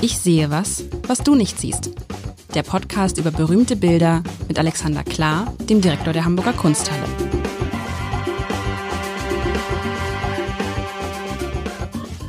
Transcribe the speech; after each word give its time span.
Ich 0.00 0.16
sehe 0.18 0.48
was, 0.48 0.84
was 1.08 1.24
du 1.24 1.34
nicht 1.34 1.58
siehst. 1.58 1.90
Der 2.54 2.62
Podcast 2.62 3.18
über 3.18 3.32
berühmte 3.32 3.74
Bilder 3.74 4.22
mit 4.46 4.56
Alexander 4.56 5.02
Klar, 5.02 5.52
dem 5.58 5.80
Direktor 5.80 6.12
der 6.12 6.24
Hamburger 6.24 6.52
Kunsthalle. 6.52 7.02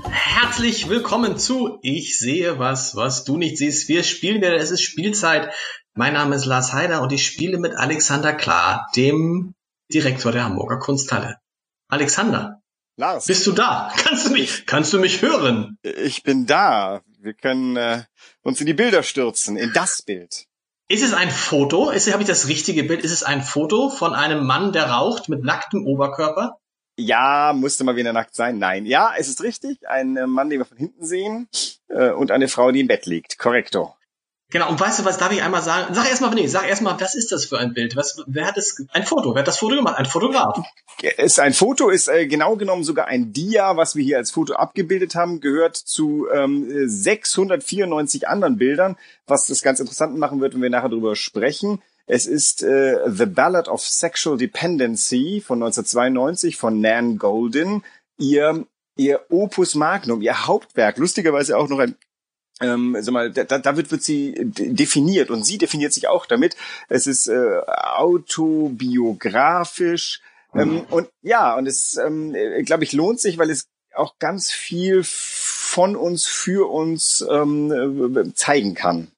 Herzlich 0.10 0.90
willkommen 0.90 1.38
zu 1.38 1.78
Ich 1.84 2.18
sehe 2.18 2.58
was, 2.58 2.96
was 2.96 3.24
du 3.24 3.38
nicht 3.38 3.60
siehst. 3.60 3.88
Wir 3.88 4.02
spielen 4.02 4.38
wieder, 4.38 4.56
es 4.56 4.72
ist 4.72 4.82
Spielzeit. 4.82 5.54
Mein 5.94 6.14
Name 6.14 6.36
ist 6.36 6.46
Lars 6.46 6.74
Heider 6.74 7.04
und 7.04 7.12
ich 7.12 7.24
spiele 7.24 7.60
mit 7.60 7.76
Alexander 7.76 8.34
Klar, 8.34 8.90
dem 8.96 9.54
Direktor 9.94 10.32
der 10.32 10.46
Hamburger 10.46 10.80
Kunsthalle. 10.80 11.38
Alexander, 11.88 12.64
Lars. 12.98 13.28
Bist 13.28 13.46
du 13.46 13.52
da? 13.52 13.94
Kannst 13.96 14.26
du 14.26 14.32
mich, 14.32 14.66
kannst 14.66 14.92
du 14.92 15.00
mich 15.00 15.22
hören? 15.22 15.78
Ich 15.84 16.24
bin 16.24 16.48
da. 16.48 17.02
Wir 17.22 17.34
können 17.34 17.76
äh, 17.76 18.04
uns 18.44 18.62
in 18.62 18.66
die 18.66 18.74
Bilder 18.74 19.04
stürzen, 19.04 19.58
in 19.58 19.74
das 19.74 20.02
Bild. 20.02 20.46
Ist 20.88 21.04
es 21.04 21.14
ein 21.14 21.30
Foto? 21.30 21.90
Ist, 21.90 22.12
habe 22.12 22.24
ich 22.24 22.30
das 22.30 22.48
richtige 22.48 22.84
Bild? 22.86 23.04
Ist 23.04 23.12
es 23.12 23.24
ein 23.24 23.44
Foto 23.44 23.90
von 23.90 24.16
einem 24.16 24.46
Mann, 24.46 24.72
der 24.72 24.90
raucht 24.90 25.28
mit 25.28 25.44
nacktem 25.44 25.86
Oberkörper? 25.86 26.60
Ja, 26.98 27.52
musste 27.54 27.84
mal 27.84 27.98
wieder 27.98 28.14
nackt 28.14 28.36
sein. 28.36 28.58
Nein. 28.58 28.86
Ja, 28.86 29.14
es 29.18 29.28
ist 29.28 29.44
richtig. 29.44 29.90
Ein 29.90 30.16
äh, 30.16 30.28
Mann, 30.28 30.50
den 30.50 30.60
wir 30.60 30.66
von 30.66 30.78
hinten 30.78 31.06
sehen, 31.06 31.50
äh, 31.90 32.12
und 32.12 32.32
eine 32.32 32.48
Frau, 32.48 32.72
die 32.72 32.80
im 32.80 32.88
Bett 32.88 33.06
liegt. 33.06 33.38
Korrekto. 33.38 33.96
Genau, 34.52 34.68
und 34.70 34.80
weißt 34.80 35.00
du, 35.00 35.06
was 35.06 35.20
darf 35.20 35.32
ich 35.32 35.44
einmal 35.44 35.62
sagen? 35.62 35.94
Sag 35.94 36.10
erstmal, 36.10 36.34
nee, 36.34 36.48
sag 36.48 36.68
erstmal, 36.68 37.00
was 37.00 37.14
ist 37.14 37.32
das 37.32 37.46
für 37.46 37.60
ein 37.60 37.74
Bild? 37.74 37.96
Was, 37.96 38.24
wer 38.26 38.48
hat 38.48 38.58
das, 38.58 38.84
ein 38.94 39.06
Foto, 39.06 39.36
wer 39.36 39.42
hat 39.42 39.48
das 39.48 39.60
Foto 39.60 39.76
gemacht? 39.76 39.98
Ein 39.98 40.08
Fotograf. 40.08 40.60
Ist 41.18 41.40
ein 41.40 41.54
Foto, 41.54 41.90
ist 41.90 42.08
äh, 42.08 42.26
genau 42.26 42.56
genommen 42.56 42.84
sogar 42.84 43.06
ein 43.06 43.32
Dia, 43.32 43.78
was 43.78 43.96
wir 43.96 44.04
hier 44.04 44.18
als 44.18 44.32
Foto 44.32 44.56
abgebildet 44.56 45.14
haben, 45.14 45.40
gehört 45.40 45.76
zu 45.76 46.28
ähm, 46.34 46.68
694 46.90 48.28
anderen 48.28 48.58
Bildern, 48.58 48.98
was 49.28 49.46
das 49.46 49.62
ganz 49.62 49.80
interessant 49.80 50.18
machen 50.18 50.42
wird, 50.42 50.56
wenn 50.56 50.64
wir 50.64 50.72
nachher 50.72 50.90
darüber 50.90 51.16
sprechen. 51.16 51.84
Es 52.08 52.26
ist 52.26 52.64
äh, 52.64 52.98
The 53.08 53.28
Ballad 53.28 53.68
of 53.68 53.82
Sexual 53.82 54.38
Dependency 54.38 55.44
von 55.46 55.62
1992 55.62 56.58
von 56.58 56.82
Nan 56.82 57.20
Golden, 57.20 57.84
ihr 58.18 58.66
ihr 58.96 59.22
Opus 59.30 59.76
Magnum, 59.76 60.22
ihr 60.22 60.46
Hauptwerk, 60.46 60.98
lustigerweise 60.98 61.58
auch 61.58 61.70
noch 61.70 61.80
ein 61.80 61.96
ähm, 62.62 62.96
sag 63.00 63.14
mal, 63.14 63.32
da, 63.32 63.44
da 63.44 63.78
wird, 63.78 63.92
wird 63.92 64.04
sie 64.04 64.36
definiert 64.44 65.30
und 65.30 65.44
sie 65.44 65.58
definiert 65.58 65.94
sich 65.94 66.08
auch 66.08 66.26
damit. 66.26 66.56
Es 66.88 67.08
ist 67.08 67.28
äh, 67.28 67.62
autobiografisch 67.68 70.22
ähm, 70.54 70.86
und 70.90 71.10
ja, 71.22 71.56
und 71.56 71.68
es, 71.68 71.98
ähm, 71.98 72.36
glaube 72.66 72.84
ich, 72.84 72.94
lohnt 72.94 73.20
sich, 73.20 73.38
weil 73.38 73.50
es 73.50 73.68
auch 73.94 74.18
ganz 74.20 74.52
viel 74.52 75.02
von 75.04 75.96
uns 75.96 76.26
für 76.26 76.72
uns 76.72 77.26
ähm, 77.30 78.34
zeigen 78.36 78.74
kann. 78.74 79.12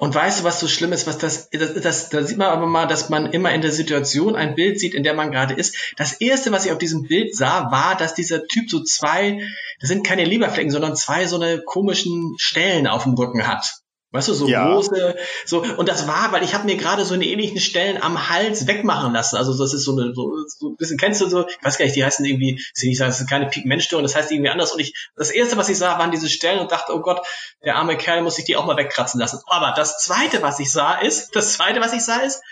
Und 0.00 0.14
weißt 0.14 0.40
du, 0.40 0.44
was 0.44 0.60
so 0.60 0.68
schlimm 0.68 0.92
ist, 0.92 1.08
was 1.08 1.18
das, 1.18 1.50
das, 1.50 1.74
das, 1.74 2.08
da 2.08 2.22
sieht 2.22 2.38
man 2.38 2.46
aber 2.46 2.66
mal, 2.66 2.86
dass 2.86 3.08
man 3.08 3.32
immer 3.32 3.52
in 3.52 3.62
der 3.62 3.72
Situation 3.72 4.36
ein 4.36 4.54
Bild 4.54 4.78
sieht, 4.78 4.94
in 4.94 5.02
der 5.02 5.12
man 5.12 5.32
gerade 5.32 5.54
ist. 5.54 5.92
Das 5.96 6.12
erste, 6.20 6.52
was 6.52 6.64
ich 6.64 6.70
auf 6.70 6.78
diesem 6.78 7.02
Bild 7.02 7.34
sah, 7.34 7.72
war, 7.72 7.96
dass 7.96 8.14
dieser 8.14 8.46
Typ 8.46 8.70
so 8.70 8.84
zwei, 8.84 9.40
das 9.80 9.88
sind 9.88 10.06
keine 10.06 10.24
Leberflecken, 10.24 10.70
sondern 10.70 10.94
zwei 10.94 11.26
so 11.26 11.34
eine 11.34 11.60
komischen 11.64 12.36
Stellen 12.38 12.86
auf 12.86 13.02
dem 13.02 13.14
Rücken 13.14 13.48
hat. 13.48 13.82
Weißt 14.10 14.28
du, 14.28 14.32
so 14.32 14.48
ja. 14.48 14.72
große, 14.72 15.16
so, 15.44 15.62
und 15.62 15.86
das 15.86 16.08
war, 16.08 16.32
weil 16.32 16.42
ich 16.42 16.54
habe 16.54 16.64
mir 16.64 16.76
gerade 16.76 17.04
so 17.04 17.12
eine 17.12 17.26
ähnlichen 17.26 17.60
Stellen 17.60 18.02
am 18.02 18.30
Hals 18.30 18.66
wegmachen 18.66 19.12
lassen. 19.12 19.36
Also 19.36 19.56
das 19.56 19.74
ist 19.74 19.84
so 19.84 19.92
eine, 19.92 20.14
so, 20.14 20.32
so 20.46 20.70
ein 20.70 20.76
bisschen, 20.76 20.96
kennst 20.96 21.20
du 21.20 21.28
so, 21.28 21.46
ich 21.46 21.58
weiß 21.62 21.76
gar 21.76 21.84
nicht, 21.84 21.94
die 21.94 22.04
heißen 22.04 22.24
irgendwie, 22.24 22.58
ich 22.58 22.82
will 22.82 22.88
nicht 22.88 22.96
sagen, 22.96 23.10
das 23.10 23.20
ist 23.20 23.28
keine 23.28 23.48
Pigmentstörung, 23.48 24.02
das 24.02 24.16
heißt 24.16 24.32
irgendwie 24.32 24.48
anders. 24.48 24.72
Und 24.72 24.80
ich, 24.80 24.94
das 25.14 25.30
erste, 25.30 25.58
was 25.58 25.68
ich 25.68 25.76
sah, 25.76 25.98
waren 25.98 26.10
diese 26.10 26.30
Stellen 26.30 26.58
und 26.58 26.72
dachte, 26.72 26.94
oh 26.94 27.00
Gott, 27.00 27.20
der 27.62 27.76
arme 27.76 27.98
Kerl 27.98 28.22
muss 28.22 28.36
sich 28.36 28.46
die 28.46 28.56
auch 28.56 28.64
mal 28.64 28.78
wegkratzen 28.78 29.20
lassen. 29.20 29.40
Aber 29.46 29.74
das 29.76 29.98
zweite, 29.98 30.40
was 30.40 30.58
ich 30.58 30.72
sah, 30.72 30.94
ist, 30.94 31.28
das 31.36 31.52
zweite, 31.52 31.82
was 31.82 31.92
ich 31.92 32.02
sah, 32.02 32.20
ist, 32.20 32.42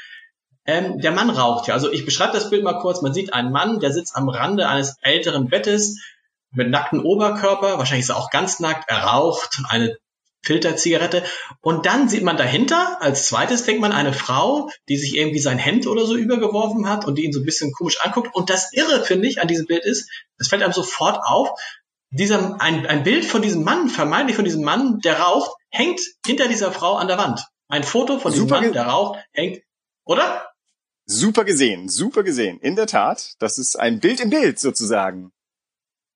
ähm, 0.66 1.00
der 1.00 1.12
Mann 1.12 1.30
raucht 1.30 1.68
ja. 1.68 1.74
Also 1.74 1.90
ich 1.90 2.04
beschreibe 2.04 2.34
das 2.34 2.50
Bild 2.50 2.64
mal 2.64 2.80
kurz. 2.80 3.00
Man 3.00 3.14
sieht 3.14 3.32
einen 3.32 3.50
Mann, 3.50 3.80
der 3.80 3.92
sitzt 3.92 4.14
am 4.14 4.28
Rande 4.28 4.68
eines 4.68 4.96
älteren 5.00 5.48
Bettes 5.48 5.98
mit 6.50 6.70
nacktem 6.70 7.04
Oberkörper, 7.04 7.78
wahrscheinlich 7.78 8.04
ist 8.04 8.10
er 8.10 8.16
auch 8.16 8.30
ganz 8.30 8.60
nackt, 8.60 8.88
er 8.88 9.04
raucht 9.04 9.60
eine 9.68 9.96
Filterzigarette. 10.46 11.24
Und 11.60 11.86
dann 11.86 12.08
sieht 12.08 12.22
man 12.22 12.36
dahinter, 12.36 12.98
als 13.00 13.26
zweites 13.26 13.64
denkt 13.64 13.80
man 13.80 13.92
eine 13.92 14.12
Frau, 14.12 14.70
die 14.88 14.96
sich 14.96 15.16
irgendwie 15.16 15.40
sein 15.40 15.58
Hemd 15.58 15.86
oder 15.86 16.06
so 16.06 16.14
übergeworfen 16.16 16.88
hat 16.88 17.04
und 17.04 17.16
die 17.16 17.24
ihn 17.24 17.32
so 17.32 17.40
ein 17.40 17.44
bisschen 17.44 17.72
komisch 17.72 17.98
anguckt. 18.00 18.34
Und 18.34 18.48
das 18.48 18.72
Irre, 18.72 19.04
finde 19.04 19.28
ich, 19.28 19.40
an 19.40 19.48
diesem 19.48 19.66
Bild 19.66 19.84
ist, 19.84 20.08
es 20.38 20.48
fällt 20.48 20.62
einem 20.62 20.72
sofort 20.72 21.18
auf, 21.24 21.50
dieser, 22.10 22.60
ein, 22.60 22.86
ein 22.86 23.02
Bild 23.02 23.24
von 23.24 23.42
diesem 23.42 23.64
Mann, 23.64 23.88
vermeintlich 23.88 24.36
von 24.36 24.44
diesem 24.44 24.62
Mann, 24.62 25.00
der 25.00 25.20
raucht, 25.20 25.50
hängt 25.70 26.00
hinter 26.24 26.48
dieser 26.48 26.72
Frau 26.72 26.94
an 26.94 27.08
der 27.08 27.18
Wand. 27.18 27.44
Ein 27.68 27.82
Foto 27.82 28.18
von 28.18 28.32
diesem 28.32 28.48
super 28.48 28.60
Mann, 28.60 28.72
der 28.72 28.86
raucht, 28.86 29.18
hängt, 29.32 29.62
oder? 30.04 30.48
Super 31.04 31.44
gesehen, 31.44 31.88
super 31.88 32.22
gesehen. 32.22 32.58
In 32.60 32.76
der 32.76 32.86
Tat, 32.86 33.34
das 33.38 33.58
ist 33.58 33.78
ein 33.78 34.00
Bild 34.00 34.20
im 34.20 34.30
Bild 34.30 34.58
sozusagen. 34.58 35.32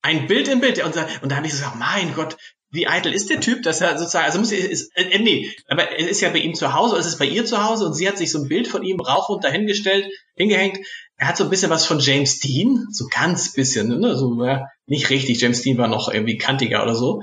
Ein 0.02 0.26
Bild 0.26 0.48
im 0.48 0.60
Bild. 0.60 0.82
Und, 0.82 0.96
und 1.22 1.30
da 1.30 1.36
habe 1.36 1.46
ich 1.46 1.52
gesagt, 1.52 1.76
mein 1.76 2.14
Gott, 2.14 2.36
wie 2.72 2.86
eitel 2.86 3.12
ist 3.12 3.30
der 3.30 3.40
Typ, 3.40 3.62
dass 3.62 3.80
er 3.80 3.98
sozusagen, 3.98 4.26
also 4.26 4.38
muss 4.38 4.52
ist, 4.52 4.92
äh, 4.94 5.18
nee, 5.18 5.50
aber 5.66 5.98
es 5.98 6.06
ist 6.06 6.20
ja 6.20 6.30
bei 6.30 6.38
ihm 6.38 6.54
zu 6.54 6.72
Hause, 6.72 6.96
es 6.96 7.06
ist 7.06 7.18
bei 7.18 7.26
ihr 7.26 7.44
zu 7.44 7.62
Hause 7.64 7.86
und 7.86 7.94
sie 7.94 8.08
hat 8.08 8.16
sich 8.16 8.30
so 8.30 8.38
ein 8.38 8.48
Bild 8.48 8.68
von 8.68 8.84
ihm 8.84 9.00
rauf 9.00 9.28
und 9.28 9.42
dahingestellt, 9.42 10.06
hingehängt. 10.36 10.78
Er 11.16 11.28
hat 11.28 11.36
so 11.36 11.44
ein 11.44 11.50
bisschen 11.50 11.70
was 11.70 11.84
von 11.84 11.98
James 11.98 12.38
Dean, 12.38 12.86
so 12.90 13.06
ganz 13.10 13.52
bisschen, 13.52 13.98
ne, 13.98 14.16
so 14.16 14.42
ja, 14.44 14.66
nicht 14.86 15.10
richtig. 15.10 15.40
James 15.40 15.62
Dean 15.62 15.78
war 15.78 15.88
noch 15.88 16.08
irgendwie 16.08 16.38
kantiger 16.38 16.82
oder 16.82 16.94
so. 16.94 17.22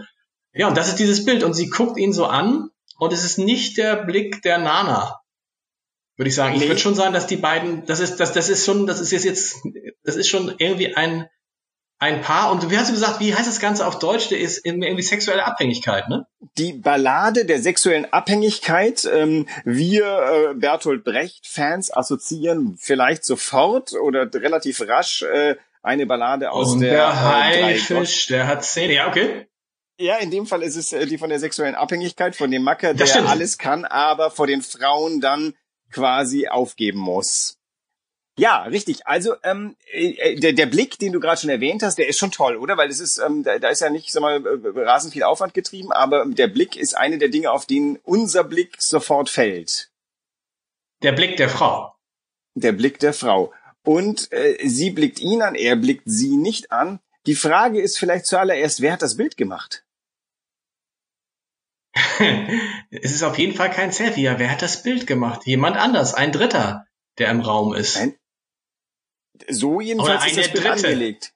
Ja, 0.54 0.68
und 0.68 0.76
das 0.76 0.90
ist 0.90 1.00
dieses 1.00 1.24
Bild 1.24 1.44
und 1.44 1.54
sie 1.54 1.70
guckt 1.70 1.98
ihn 1.98 2.14
so 2.14 2.26
an 2.26 2.70
und 2.98 3.14
es 3.14 3.24
ist 3.24 3.38
nicht 3.38 3.78
der 3.78 3.96
Blick 3.96 4.42
der 4.42 4.58
Nana, 4.58 5.22
würde 6.18 6.30
ich 6.30 6.36
sagen. 6.36 6.56
Nee. 6.56 6.64
Ich 6.64 6.70
würde 6.70 6.80
schon 6.80 6.96
sagen, 6.96 7.14
dass 7.14 7.28
die 7.28 7.38
beiden, 7.38 7.86
das 7.86 8.00
ist, 8.00 8.18
das, 8.18 8.34
das 8.34 8.50
ist 8.50 8.66
schon, 8.66 8.86
das 8.86 9.00
ist 9.00 9.12
jetzt, 9.12 9.56
das 10.04 10.16
ist 10.18 10.28
schon 10.28 10.54
irgendwie 10.58 10.96
ein 10.96 11.28
ein 12.00 12.22
Paar. 12.22 12.52
Und 12.52 12.70
wie 12.70 12.78
hast 12.78 12.90
du 12.90 12.94
gesagt, 12.94 13.20
wie 13.20 13.34
heißt 13.34 13.48
das 13.48 13.60
Ganze 13.60 13.88
auf 13.88 14.00
Deutsch? 14.00 14.30
Der 14.30 14.40
ist 14.40 14.66
irgendwie 14.66 15.02
sexuelle 15.02 15.46
Abhängigkeit, 15.46 16.10
ne? 16.10 16.28
Die 16.58 16.74
Ballade 16.74 17.46
der 17.46 17.62
sexuellen 17.62 18.12
Abhängigkeit. 18.12 19.10
Ähm, 19.12 19.48
wir, 19.66 20.06
äh, 20.06 20.54
Bertolt 20.54 21.04
Brecht-Fans, 21.04 21.96
assoziieren 21.96 22.78
vielleicht 22.80 23.26
sofort 23.26 23.94
oder 23.94 24.32
relativ 24.34 24.82
rasch 24.82 25.24
äh, 25.24 25.56
eine 25.82 26.06
Ballade 26.06 26.52
aus 26.52 26.74
Und 26.74 26.82
der... 26.82 26.92
der 26.92 27.10
äh, 27.10 27.64
Haifisch, 27.64 28.28
der 28.28 28.48
hat 28.48 28.64
Zähne. 28.64 28.94
Ja, 28.94 29.08
okay. 29.08 29.48
Ja, 30.00 30.18
in 30.18 30.30
dem 30.30 30.46
Fall 30.46 30.62
ist 30.62 30.76
es 30.76 30.94
äh, 30.94 31.08
die 31.08 31.18
von 31.18 31.30
der 31.30 31.40
sexuellen 31.40 31.76
Abhängigkeit, 31.76 32.36
von 32.36 32.52
dem 32.52 32.62
Macker, 32.62 32.94
der 32.94 33.28
alles 33.28 33.58
kann, 33.58 33.86
aber 33.86 34.30
vor 34.30 34.46
den 34.46 34.62
Frauen 34.62 35.22
dann 35.22 35.56
quasi 35.92 36.48
aufgeben 36.48 37.00
muss. 37.00 37.57
Ja, 38.40 38.64
richtig. 38.64 39.08
Also 39.08 39.36
ähm, 39.44 39.76
äh, 39.92 40.40
der, 40.40 40.54
der 40.54 40.68
Blick, 40.68 41.00
den 41.00 41.12
du 41.12 41.20
gerade 41.20 41.42
schon 41.42 41.50
erwähnt 41.50 41.82
hast, 41.82 41.98
der 41.98 42.08
ist 42.08 42.20
schon 42.20 42.32
toll, 42.32 42.56
oder? 42.56 42.78
Weil 42.78 42.90
es 42.90 43.00
ist, 43.00 43.18
ähm, 43.18 43.44
da, 43.44 43.58
da 43.58 43.70
ist 43.70 43.82
ja 43.82 43.90
nicht, 43.90 44.12
sag 44.12 44.22
mal, 44.22 44.46
äh, 44.46 44.80
rasend 44.80 45.14
viel 45.14 45.24
Aufwand 45.24 45.56
getrieben, 45.56 45.92
aber 45.92 46.26
der 46.28 46.48
Blick 46.48 46.76
ist 46.76 46.96
eine 46.96 47.18
der 47.18 47.30
Dinge, 47.30 47.52
auf 47.52 47.66
denen 47.66 47.98
unser 48.04 48.44
Blick 48.44 48.76
sofort 48.80 49.30
fällt. 49.30 49.90
Der 51.02 51.14
Blick 51.14 51.38
der 51.38 51.50
Frau. 51.50 51.96
Der 52.54 52.74
Blick 52.74 53.00
der 53.00 53.14
Frau. 53.14 53.54
Und 53.84 54.32
äh, 54.32 54.58
sie 54.68 54.92
blickt 54.92 55.20
ihn 55.20 55.42
an, 55.42 55.56
er 55.56 55.76
blickt 55.76 56.04
sie 56.06 56.38
nicht 56.38 56.72
an. 56.72 57.00
Die 57.26 57.36
Frage 57.36 57.82
ist 57.82 57.98
vielleicht 57.98 58.28
zuallererst, 58.28 58.82
wer 58.82 58.94
hat 58.94 59.02
das 59.02 59.18
Bild 59.18 59.36
gemacht? 59.36 59.84
es 62.92 63.12
ist 63.12 63.24
auf 63.24 63.38
jeden 63.40 63.56
Fall 63.56 63.72
kein 63.72 63.92
Selfie. 63.92 64.24
Ja, 64.24 64.38
wer 64.38 64.52
hat 64.52 64.62
das 64.62 64.84
Bild 64.84 65.08
gemacht? 65.08 65.42
Jemand 65.46 65.78
anders, 65.78 66.14
ein 66.14 66.32
Dritter, 66.32 66.86
der 67.18 67.30
im 67.32 67.42
Raum 67.42 67.74
ist. 67.74 67.98
Ein, 67.98 68.17
so 69.50 69.82
jedenfalls 69.82 70.26
ist 70.28 70.38
das 70.38 70.52
Bild 70.52 70.66
angelegt. 70.66 71.34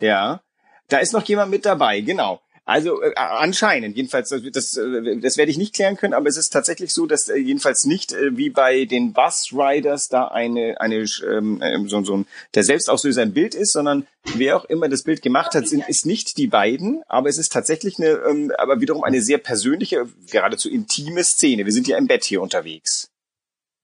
Ja. 0.00 0.42
Da 0.88 0.98
ist 0.98 1.12
noch 1.12 1.24
jemand 1.24 1.50
mit 1.50 1.64
dabei, 1.64 2.00
genau. 2.00 2.40
Also 2.68 3.00
äh, 3.00 3.12
anscheinend, 3.14 3.96
jedenfalls, 3.96 4.30
das, 4.30 4.42
das, 4.52 4.76
äh, 4.76 5.18
das 5.20 5.36
werde 5.36 5.52
ich 5.52 5.56
nicht 5.56 5.72
klären 5.72 5.96
können, 5.96 6.14
aber 6.14 6.28
es 6.28 6.36
ist 6.36 6.52
tatsächlich 6.52 6.92
so, 6.92 7.06
dass 7.06 7.28
äh, 7.28 7.36
jedenfalls 7.36 7.84
nicht 7.84 8.12
äh, 8.12 8.36
wie 8.36 8.50
bei 8.50 8.86
den 8.86 9.12
Bus 9.12 9.50
Riders 9.52 10.08
da 10.08 10.26
eine, 10.26 10.80
eine 10.80 11.06
ähm, 11.30 11.62
ähm, 11.62 11.88
so, 11.88 12.02
so 12.02 12.16
ein 12.16 12.26
der 12.54 12.64
Selbstauslöser 12.64 13.22
ein 13.22 13.32
Bild 13.32 13.54
ist, 13.54 13.72
sondern 13.72 14.08
wer 14.34 14.56
auch 14.56 14.64
immer 14.64 14.88
das 14.88 15.04
Bild 15.04 15.22
gemacht 15.22 15.54
hat, 15.54 15.68
sind, 15.68 15.88
ist 15.88 16.06
nicht 16.06 16.38
die 16.38 16.48
beiden, 16.48 17.02
aber 17.06 17.28
es 17.28 17.38
ist 17.38 17.52
tatsächlich 17.52 18.00
eine, 18.00 18.08
ähm, 18.28 18.52
aber 18.58 18.80
wiederum 18.80 19.04
eine 19.04 19.22
sehr 19.22 19.38
persönliche, 19.38 20.08
geradezu 20.32 20.68
intime 20.68 21.22
Szene. 21.22 21.66
Wir 21.66 21.72
sind 21.72 21.86
ja 21.86 21.96
im 21.96 22.08
Bett 22.08 22.24
hier 22.24 22.42
unterwegs. 22.42 23.12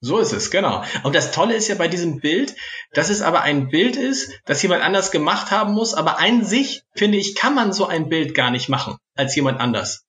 So 0.04 0.18
ist 0.18 0.32
es, 0.32 0.50
genau. 0.50 0.82
Und 1.04 1.14
das 1.14 1.30
Tolle 1.30 1.54
ist 1.54 1.68
ja 1.68 1.76
bei 1.76 1.86
diesem 1.86 2.18
Bild, 2.18 2.56
dass 2.92 3.08
es 3.08 3.22
aber 3.22 3.42
ein 3.42 3.68
Bild 3.68 3.94
ist, 3.94 4.32
das 4.44 4.60
jemand 4.60 4.82
anders 4.82 5.12
gemacht 5.12 5.52
haben 5.52 5.74
muss, 5.74 5.94
aber 5.94 6.18
an 6.18 6.44
sich, 6.44 6.82
finde 6.96 7.18
ich, 7.18 7.36
kann 7.36 7.54
man 7.54 7.72
so 7.72 7.86
ein 7.86 8.08
Bild 8.08 8.34
gar 8.34 8.50
nicht 8.50 8.68
machen 8.68 8.96
als 9.14 9.36
jemand 9.36 9.60
anders. 9.60 10.04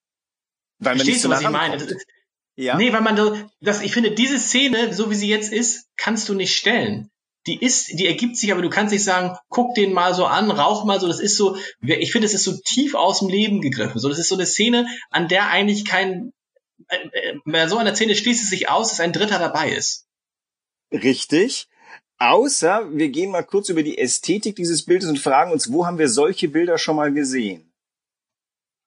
Weil 0.79 0.95
man 0.95 1.05
Verstehst 1.05 1.25
du, 1.25 1.29
was 1.29 1.41
ich 1.41 1.49
meine? 1.49 1.75
Ist, 1.75 1.95
ja. 2.55 2.75
Nee, 2.75 2.91
weil 2.91 3.01
man 3.01 3.49
das, 3.61 3.81
ich 3.81 3.93
finde, 3.93 4.11
diese 4.11 4.39
Szene, 4.39 4.93
so 4.93 5.11
wie 5.11 5.15
sie 5.15 5.29
jetzt 5.29 5.53
ist, 5.53 5.87
kannst 5.95 6.27
du 6.27 6.33
nicht 6.33 6.55
stellen. 6.55 7.11
die 7.47 7.61
ist, 7.61 7.99
die 7.99 8.07
ergibt 8.07 8.37
sich, 8.37 8.51
aber 8.51 8.61
du 8.61 8.69
kannst 8.69 8.93
nicht 8.93 9.03
sagen, 9.03 9.37
guck 9.49 9.75
den 9.75 9.93
mal 9.93 10.13
so 10.13 10.25
an, 10.25 10.49
rauch 10.49 10.85
mal 10.85 10.99
so, 10.99 11.07
das 11.07 11.19
ist 11.19 11.35
so, 11.35 11.57
ich 11.81 12.11
finde, 12.11 12.25
es 12.25 12.33
ist 12.33 12.45
so 12.45 12.57
tief 12.65 12.95
aus 12.95 13.19
dem 13.19 13.29
Leben 13.29 13.61
gegriffen. 13.61 13.99
So, 13.99 14.09
das 14.09 14.19
ist 14.19 14.29
so 14.29 14.35
eine 14.35 14.45
Szene, 14.45 14.87
an 15.09 15.27
der 15.27 15.49
eigentlich 15.49 15.85
kein, 15.85 16.31
bei 17.45 17.67
so 17.67 17.77
einer 17.77 17.95
Szene 17.95 18.15
schließt 18.15 18.43
es 18.43 18.49
sich 18.49 18.69
aus, 18.69 18.89
dass 18.89 18.99
ein 18.99 19.13
Dritter 19.13 19.39
dabei 19.39 19.71
ist. 19.71 20.07
Richtig. 20.91 21.67
Außer 22.19 22.89
wir 22.91 23.09
gehen 23.09 23.31
mal 23.31 23.43
kurz 23.43 23.69
über 23.69 23.83
die 23.83 23.97
Ästhetik 23.97 24.55
dieses 24.55 24.85
Bildes 24.85 25.09
und 25.09 25.19
fragen 25.19 25.51
uns, 25.51 25.71
wo 25.71 25.85
haben 25.85 25.97
wir 25.97 26.09
solche 26.09 26.47
Bilder 26.47 26.77
schon 26.77 26.95
mal 26.95 27.11
gesehen? 27.11 27.73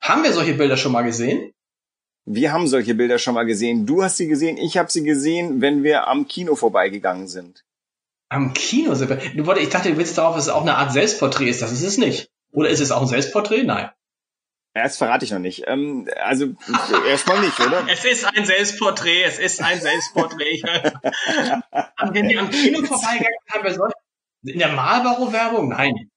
Haben 0.00 0.22
wir 0.22 0.32
solche 0.32 0.54
Bilder 0.54 0.76
schon 0.76 0.92
mal 0.92 1.02
gesehen? 1.02 1.52
Wir 2.24 2.52
haben 2.52 2.66
solche 2.66 2.94
Bilder 2.94 3.18
schon 3.18 3.34
mal 3.34 3.44
gesehen. 3.44 3.86
Du 3.86 4.02
hast 4.02 4.16
sie 4.16 4.26
gesehen, 4.26 4.56
ich 4.56 4.76
habe 4.76 4.90
sie 4.90 5.02
gesehen, 5.02 5.60
wenn 5.60 5.82
wir 5.82 6.08
am 6.08 6.26
Kino 6.26 6.56
vorbeigegangen 6.56 7.28
sind. 7.28 7.64
Am 8.28 8.52
Kino. 8.52 8.94
Du 8.94 9.52
ich 9.52 9.68
dachte, 9.68 9.90
du 9.90 9.96
willst 9.96 10.18
darauf, 10.18 10.34
dass 10.34 10.46
es 10.46 10.52
auch 10.52 10.62
eine 10.62 10.76
Art 10.76 10.92
Selbstporträt 10.92 11.48
ist. 11.48 11.62
Das 11.62 11.72
ist 11.72 11.84
es 11.84 11.98
nicht. 11.98 12.28
Oder 12.50 12.70
ist 12.70 12.80
es 12.80 12.90
auch 12.90 13.02
ein 13.02 13.06
Selbstporträt? 13.06 13.62
Nein. 13.62 13.90
Das 14.82 14.98
verrate 14.98 15.24
ich 15.24 15.30
noch 15.30 15.38
nicht. 15.38 15.64
Ähm, 15.66 16.06
also 16.22 16.54
erstmal 17.08 17.40
nicht, 17.40 17.58
oder? 17.60 17.86
Es 17.90 18.04
ist 18.04 18.26
ein 18.26 18.44
Selbstporträt, 18.44 19.22
es 19.22 19.38
ist 19.38 19.62
ein 19.62 19.80
Selbstporträt. 19.80 20.60
Wenn 22.12 22.28
wir 22.28 22.40
am 22.40 22.50
Kino 22.50 22.84
vorbeigegangen 22.84 23.38
haben 23.50 23.64
wir 23.64 23.72
solche. 23.72 23.94
In 24.42 24.58
der 24.58 24.68
Marlboro-Werbung? 24.68 25.70
Nein. 25.70 26.10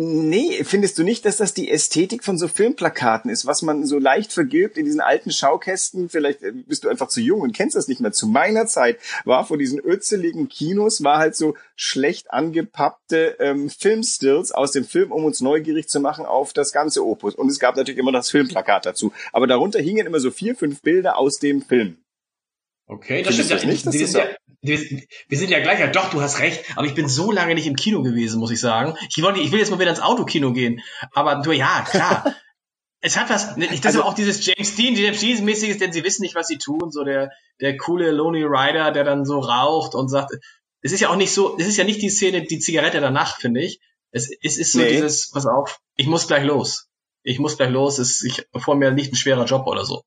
Nee, 0.00 0.62
findest 0.62 0.96
du 0.96 1.02
nicht, 1.02 1.24
dass 1.24 1.38
das 1.38 1.54
die 1.54 1.68
Ästhetik 1.68 2.22
von 2.22 2.38
so 2.38 2.46
Filmplakaten 2.46 3.32
ist, 3.32 3.46
was 3.46 3.62
man 3.62 3.84
so 3.84 3.98
leicht 3.98 4.32
vergilbt 4.32 4.78
in 4.78 4.84
diesen 4.84 5.00
alten 5.00 5.32
Schaukästen? 5.32 6.08
Vielleicht 6.08 6.40
äh, 6.44 6.52
bist 6.52 6.84
du 6.84 6.88
einfach 6.88 7.08
zu 7.08 7.20
jung 7.20 7.40
und 7.40 7.52
kennst 7.52 7.74
das 7.74 7.88
nicht 7.88 8.00
mehr. 8.00 8.12
Zu 8.12 8.28
meiner 8.28 8.66
Zeit 8.66 9.00
war 9.24 9.44
vor 9.44 9.58
diesen 9.58 9.80
ötzeligen 9.80 10.48
Kinos 10.48 11.02
war 11.02 11.18
halt 11.18 11.34
so 11.34 11.56
schlecht 11.74 12.30
angepappte 12.30 13.38
ähm, 13.40 13.70
Filmstills 13.70 14.52
aus 14.52 14.70
dem 14.70 14.84
Film, 14.84 15.10
um 15.10 15.24
uns 15.24 15.40
neugierig 15.40 15.88
zu 15.88 15.98
machen 15.98 16.26
auf 16.26 16.52
das 16.52 16.70
ganze 16.70 17.04
Opus. 17.04 17.34
Und 17.34 17.48
es 17.48 17.58
gab 17.58 17.76
natürlich 17.76 17.98
immer 17.98 18.12
das 18.12 18.30
Filmplakat 18.30 18.86
dazu. 18.86 19.12
Aber 19.32 19.48
darunter 19.48 19.80
hingen 19.80 20.06
immer 20.06 20.20
so 20.20 20.30
vier, 20.30 20.54
fünf 20.54 20.80
Bilder 20.80 21.18
aus 21.18 21.40
dem 21.40 21.60
Film. 21.60 21.96
Okay, 22.86 23.22
das 23.22 23.34
stimmt. 23.34 23.50
Das 23.50 23.64
nicht, 23.64 23.84
das 23.84 23.96
ist 23.96 24.14
ja, 24.14 24.26
wir, 24.60 24.78
wir 25.28 25.38
sind 25.38 25.50
ja 25.50 25.60
gleich, 25.60 25.80
ja 25.80 25.86
doch, 25.86 26.10
du 26.10 26.20
hast 26.20 26.40
recht, 26.40 26.64
aber 26.76 26.86
ich 26.86 26.94
bin 26.94 27.08
so 27.08 27.30
lange 27.30 27.54
nicht 27.54 27.66
im 27.66 27.76
Kino 27.76 28.02
gewesen, 28.02 28.40
muss 28.40 28.50
ich 28.50 28.60
sagen. 28.60 28.94
Ich, 29.08 29.22
wollte, 29.22 29.40
ich 29.40 29.52
will 29.52 29.60
jetzt 29.60 29.70
mal 29.70 29.78
wieder 29.78 29.90
ins 29.90 30.00
Autokino 30.00 30.52
gehen. 30.52 30.80
Aber 31.12 31.36
du, 31.36 31.52
ja, 31.52 31.84
klar. 31.88 32.34
es 33.00 33.16
hat 33.16 33.30
was, 33.30 33.54
das 33.54 33.86
also, 33.86 34.00
ist 34.00 34.04
auch 34.04 34.14
dieses 34.14 34.44
James 34.44 34.74
Dean, 34.74 34.96
James 34.96 35.20
Dean 35.20 35.44
mäßiges, 35.44 35.78
denn 35.78 35.92
sie 35.92 36.02
wissen 36.02 36.22
nicht, 36.22 36.34
was 36.34 36.48
sie 36.48 36.58
tun, 36.58 36.90
so 36.90 37.04
der, 37.04 37.30
der 37.60 37.76
coole 37.76 38.10
Lonely 38.10 38.44
Rider, 38.44 38.90
der 38.90 39.04
dann 39.04 39.24
so 39.24 39.38
raucht 39.38 39.94
und 39.94 40.08
sagt, 40.08 40.32
es 40.80 40.92
ist 40.92 41.00
ja 41.00 41.10
auch 41.10 41.16
nicht 41.16 41.32
so, 41.32 41.56
es 41.58 41.66
ist 41.66 41.76
ja 41.76 41.84
nicht 41.84 42.02
die 42.02 42.10
Szene, 42.10 42.42
die 42.42 42.58
Zigarette 42.58 43.00
danach, 43.00 43.38
finde 43.38 43.62
ich. 43.62 43.80
Es, 44.10 44.30
es 44.42 44.58
ist 44.58 44.72
so 44.72 44.78
nee. 44.78 44.90
dieses, 44.90 45.30
pass 45.30 45.46
auf, 45.46 45.80
ich 45.96 46.06
muss 46.06 46.26
gleich 46.26 46.44
los. 46.44 46.88
Ich 47.22 47.38
muss 47.38 47.56
gleich 47.56 47.70
los, 47.70 47.98
es, 47.98 48.22
ich, 48.22 48.46
vor 48.56 48.74
mir 48.74 48.90
liegt 48.90 49.12
ein 49.12 49.16
schwerer 49.16 49.44
Job 49.44 49.66
oder 49.66 49.84
so. 49.84 50.02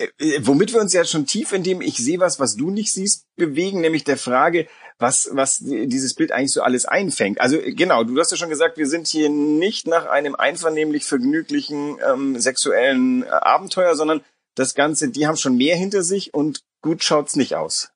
Äh, 0.00 0.08
äh, 0.18 0.40
womit 0.42 0.72
wir 0.72 0.80
uns 0.80 0.92
ja 0.92 1.04
schon 1.04 1.26
tief 1.26 1.52
in 1.52 1.62
dem 1.62 1.82
Ich 1.82 1.98
sehe 1.98 2.20
was, 2.20 2.40
was 2.40 2.56
du 2.56 2.70
nicht 2.70 2.92
siehst, 2.92 3.26
bewegen, 3.36 3.82
nämlich 3.82 4.04
der 4.04 4.16
Frage, 4.16 4.66
was, 4.98 5.28
was 5.32 5.58
dieses 5.60 6.14
Bild 6.14 6.32
eigentlich 6.32 6.52
so 6.52 6.62
alles 6.62 6.86
einfängt. 6.86 7.40
Also 7.40 7.56
äh, 7.56 7.72
genau, 7.72 8.04
du 8.04 8.18
hast 8.18 8.30
ja 8.30 8.36
schon 8.36 8.48
gesagt, 8.48 8.78
wir 8.78 8.88
sind 8.88 9.06
hier 9.06 9.28
nicht 9.28 9.86
nach 9.86 10.06
einem 10.06 10.34
einvernehmlich 10.34 11.04
vergnüglichen 11.04 11.98
ähm, 12.06 12.40
sexuellen 12.40 13.24
Abenteuer, 13.24 13.94
sondern 13.94 14.22
das 14.54 14.74
Ganze, 14.74 15.10
die 15.10 15.26
haben 15.26 15.36
schon 15.36 15.56
mehr 15.56 15.76
hinter 15.76 16.02
sich 16.02 16.32
und 16.32 16.62
gut 16.82 17.04
schaut's 17.04 17.36
nicht 17.36 17.54
aus. 17.54 17.90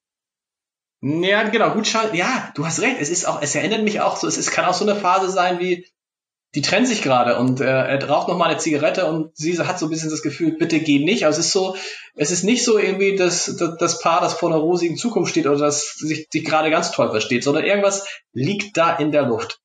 Ja, 1.00 1.42
genau, 1.48 1.74
gut 1.74 1.86
schaut, 1.86 2.14
ja, 2.14 2.50
du 2.54 2.64
hast 2.64 2.80
recht, 2.80 2.96
es 3.00 3.10
ist 3.10 3.26
auch, 3.26 3.42
es 3.42 3.54
erinnert 3.54 3.82
mich 3.82 4.00
auch 4.00 4.16
so, 4.16 4.26
es 4.26 4.38
ist, 4.38 4.50
kann 4.50 4.64
auch 4.64 4.74
so 4.74 4.88
eine 4.88 4.98
Phase 4.98 5.30
sein 5.30 5.58
wie, 5.58 5.86
die 6.54 6.62
trennen 6.62 6.86
sich 6.86 7.02
gerade 7.02 7.36
und 7.38 7.60
äh, 7.60 7.64
er 7.64 8.08
raucht 8.08 8.28
noch 8.28 8.38
mal 8.38 8.46
eine 8.46 8.58
Zigarette 8.58 9.06
und 9.06 9.36
sie 9.36 9.58
hat 9.58 9.78
so 9.78 9.86
ein 9.86 9.90
bisschen 9.90 10.10
das 10.10 10.22
Gefühl, 10.22 10.52
bitte 10.56 10.78
geh 10.78 11.04
nicht. 11.04 11.26
Also 11.26 11.40
es 11.40 11.46
ist 11.46 11.52
so, 11.52 11.76
es 12.14 12.30
ist 12.30 12.44
nicht 12.44 12.64
so 12.64 12.78
irgendwie 12.78 13.16
das, 13.16 13.56
das, 13.56 13.76
das 13.76 13.98
Paar, 14.00 14.20
das 14.20 14.34
vor 14.34 14.50
einer 14.50 14.58
rosigen 14.58 14.96
Zukunft 14.96 15.32
steht 15.32 15.46
oder 15.46 15.58
das 15.58 15.94
sich, 15.94 16.28
sich 16.30 16.44
gerade 16.44 16.70
ganz 16.70 16.92
toll 16.92 17.10
versteht, 17.10 17.42
sondern 17.42 17.64
irgendwas 17.64 18.06
liegt 18.32 18.76
da 18.76 18.94
in 18.94 19.10
der 19.10 19.22
Luft. 19.22 19.58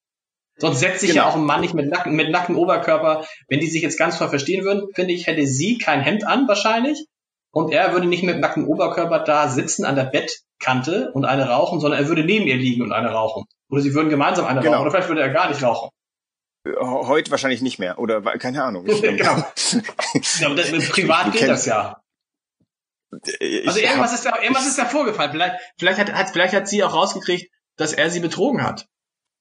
Sonst 0.57 0.79
setzt 0.79 1.01
sich 1.01 1.11
genau. 1.11 1.23
ja 1.23 1.29
auch 1.29 1.35
ein 1.35 1.45
Mann 1.45 1.61
nicht 1.61 1.73
mit 1.73 1.89
nackten, 1.89 2.15
mit 2.15 2.31
nacktem 2.31 2.57
Oberkörper. 2.57 3.25
Wenn 3.47 3.59
die 3.59 3.69
sich 3.69 3.81
jetzt 3.81 3.97
ganz 3.97 4.17
toll 4.17 4.27
verstehen 4.27 4.65
würden, 4.65 4.89
finde 4.93 5.13
ich, 5.13 5.27
hätte 5.27 5.45
sie 5.45 5.77
kein 5.77 6.01
Hemd 6.01 6.25
an 6.25 6.47
wahrscheinlich. 6.47 7.05
Und 7.51 7.71
er 7.71 7.93
würde 7.93 8.07
nicht 8.07 8.23
mit 8.23 8.39
nacktem 8.39 8.67
Oberkörper 8.67 9.19
da 9.19 9.47
sitzen 9.47 9.85
an 9.85 9.95
der 9.95 10.03
Bettkante 10.03 11.11
und 11.13 11.25
eine 11.25 11.47
rauchen, 11.47 11.79
sondern 11.79 12.01
er 12.01 12.07
würde 12.09 12.23
neben 12.23 12.45
ihr 12.45 12.57
liegen 12.57 12.81
und 12.81 12.91
eine 12.91 13.09
rauchen. 13.09 13.45
Oder 13.69 13.81
sie 13.81 13.93
würden 13.93 14.09
gemeinsam 14.09 14.45
eine 14.45 14.59
genau. 14.59 14.73
rauchen. 14.73 14.81
Oder 14.81 14.91
vielleicht 14.91 15.07
würde 15.07 15.21
er 15.21 15.29
gar 15.29 15.49
nicht 15.49 15.63
rauchen. 15.63 15.89
Heute 16.65 17.31
wahrscheinlich 17.31 17.61
nicht 17.61 17.79
mehr. 17.79 17.99
Oder 17.99 18.21
keine 18.37 18.63
Ahnung. 18.63 18.85
Ich, 18.87 19.01
genau. 19.01 19.23
ja, 19.23 20.53
das, 20.55 20.89
privat 20.89 21.31
geht 21.31 21.47
das 21.47 21.65
ja. 21.65 22.01
Ich 23.39 23.67
also 23.67 23.79
irgendwas 23.79 24.13
ist, 24.13 24.25
da, 24.25 24.39
irgendwas 24.41 24.67
ist 24.67 24.77
da 24.77 24.85
vorgefallen. 24.85 25.31
Vielleicht, 25.31 25.55
vielleicht, 25.77 25.99
hat, 25.99 26.13
hat, 26.13 26.29
vielleicht 26.29 26.53
hat 26.53 26.67
sie 26.67 26.83
auch 26.83 26.93
rausgekriegt, 26.93 27.51
dass 27.75 27.93
er 27.93 28.09
sie 28.09 28.19
betrogen 28.19 28.63
hat. 28.63 28.87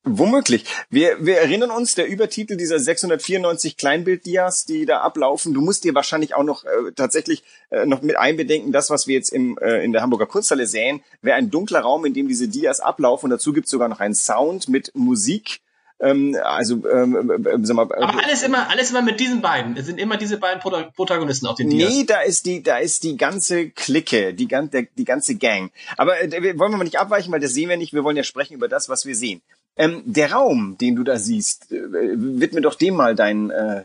Womöglich. 0.05 0.65
Wir, 0.89 1.25
wir 1.25 1.39
erinnern 1.39 1.71
uns, 1.71 1.95
der 1.95 2.07
Übertitel 2.07 2.57
dieser 2.57 2.79
694 2.79 3.77
Kleinbild-Dias, 3.77 4.65
die 4.65 4.87
da 4.87 5.01
ablaufen. 5.01 5.53
Du 5.53 5.61
musst 5.61 5.85
dir 5.85 5.95
wahrscheinlich 5.95 6.35
auch 6.35 6.45
noch 6.45 6.65
äh, 6.65 6.93
tatsächlich 6.95 7.43
äh, 7.71 7.85
noch 7.85 8.01
mit 8.01 8.17
einbedenken, 8.17 8.73
das, 8.73 8.91
was 8.91 9.07
wir 9.07 9.17
jetzt 9.17 9.31
im, 9.31 9.59
äh, 9.59 9.85
in 9.85 9.93
der 9.93 10.01
Hamburger 10.01 10.27
Kunsthalle 10.27 10.67
sehen, 10.67 11.03
wäre 11.21 11.37
ein 11.37 11.51
dunkler 11.51 11.81
Raum, 11.81 12.07
in 12.07 12.15
dem 12.15 12.29
diese 12.29 12.49
Dias 12.49 12.81
ablaufen. 12.81 13.27
Und 13.27 13.31
dazu 13.31 13.53
gibt 13.53 13.67
es 13.67 13.71
sogar 13.71 13.89
noch 13.89 14.01
einen 14.01 14.15
Sound 14.15 14.69
mit 14.69 14.93
Musik 14.95 15.61
ähm, 16.01 16.37
also 16.43 16.87
ähm, 16.89 17.31
äh, 17.31 17.51
äh, 17.51 17.59
sag 17.63 17.77
mal, 17.77 17.89
äh, 17.91 18.03
aber 18.03 18.25
alles 18.25 18.43
immer, 18.43 18.71
alles 18.71 18.91
immer 18.91 19.03
mit 19.03 19.19
diesen 19.19 19.41
beiden. 19.41 19.77
Es 19.77 19.87
sind 19.87 19.99
immer 19.99 20.17
diese 20.17 20.39
beiden 20.39 20.61
Protagonisten 20.61 21.47
auf 21.47 21.57
den 21.57 21.71
Dias. 21.71 21.91
Nee, 21.91 22.05
da 22.05 22.21
ist 22.21 22.47
die, 22.47 22.63
da 22.63 22.79
ist 22.79 23.03
die 23.03 23.17
ganze 23.17 23.71
Clique, 23.71 24.33
die 24.35 24.47
ganze, 24.47 24.87
die 24.97 25.05
ganze 25.05 25.35
Gang. 25.35 25.73
Aber 25.97 26.21
äh, 26.21 26.59
wollen 26.59 26.73
wir 26.73 26.79
mal 26.79 26.85
nicht 26.85 27.01
abweichen, 27.01 27.33
weil 27.33 27.41
das 27.41 27.53
sehen 27.53 27.69
wir 27.69 27.77
nicht. 27.77 27.93
Wir 27.93 28.05
wollen 28.05 28.17
ja 28.17 28.23
sprechen 28.23 28.55
über 28.55 28.69
das, 28.69 28.89
was 28.89 29.07
wir 29.07 29.17
sehen. 29.17 29.43
Ähm, 29.77 30.03
der 30.05 30.33
Raum, 30.33 30.77
den 30.81 30.97
du 30.97 31.05
da 31.05 31.19
siehst, 31.19 31.73
äh, 31.73 31.83
widme 31.83 32.61
doch 32.61 32.75
dem 32.75 32.95
mal 32.95 33.15
dein, 33.15 33.51
äh, 33.51 33.85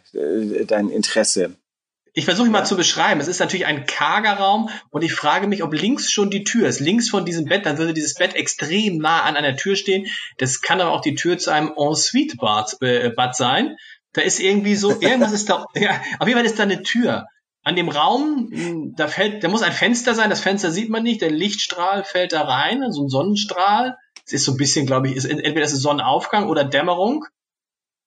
dein 0.65 0.89
Interesse. 0.89 1.55
Ich 2.15 2.25
versuche 2.25 2.49
mal 2.49 2.63
zu 2.63 2.77
beschreiben. 2.77 3.19
Es 3.19 3.27
ist 3.27 3.39
natürlich 3.39 3.65
ein 3.65 3.87
karger 3.87 4.33
Raum 4.33 4.69
und 4.91 5.03
ich 5.03 5.13
frage 5.13 5.47
mich, 5.47 5.63
ob 5.63 5.73
links 5.73 6.11
schon 6.11 6.29
die 6.29 6.43
Tür 6.43 6.67
ist. 6.67 6.79
Links 6.79 7.09
von 7.09 7.25
diesem 7.25 7.45
Bett, 7.45 7.65
dann 7.65 7.79
würde 7.79 7.93
dieses 7.93 8.13
Bett 8.13 8.35
extrem 8.35 8.99
nah 8.99 9.23
an 9.23 9.35
einer 9.35 9.55
Tür 9.55 9.75
stehen. 9.75 10.05
Das 10.37 10.61
kann 10.61 10.79
aber 10.79 10.91
auch 10.91 11.01
die 11.01 11.15
Tür 11.15 11.39
zu 11.39 11.49
einem 11.49 11.73
Ensuite-Bad 11.75 12.77
äh, 12.81 13.09
Bad 13.09 13.35
sein. 13.35 13.77
Da 14.13 14.21
ist 14.21 14.39
irgendwie 14.39 14.75
so, 14.75 14.91
irgendwas 15.01 15.31
ist 15.31 15.49
da, 15.49 15.65
ja, 15.73 15.99
auf 16.19 16.27
jeden 16.27 16.37
Fall 16.37 16.45
ist 16.45 16.59
da 16.59 16.63
eine 16.63 16.83
Tür. 16.83 17.25
An 17.63 17.75
dem 17.75 17.89
Raum, 17.89 18.49
hm, 18.51 18.93
da 18.95 19.07
fällt, 19.07 19.43
da 19.43 19.47
muss 19.47 19.63
ein 19.63 19.71
Fenster 19.71 20.13
sein, 20.13 20.29
das 20.29 20.41
Fenster 20.41 20.69
sieht 20.69 20.89
man 20.89 21.01
nicht, 21.01 21.21
der 21.21 21.31
Lichtstrahl 21.31 22.03
fällt 22.03 22.33
da 22.33 22.41
rein, 22.41 22.83
so 22.91 23.05
ein 23.05 23.09
Sonnenstrahl. 23.09 23.97
Es 24.25 24.33
ist 24.33 24.45
so 24.45 24.51
ein 24.51 24.57
bisschen, 24.57 24.85
glaube 24.85 25.07
ich, 25.07 25.15
ist, 25.15 25.25
entweder 25.25 25.65
ist 25.65 25.73
es 25.73 25.81
Sonnenaufgang 25.81 26.47
oder 26.47 26.63
Dämmerung. 26.63 27.25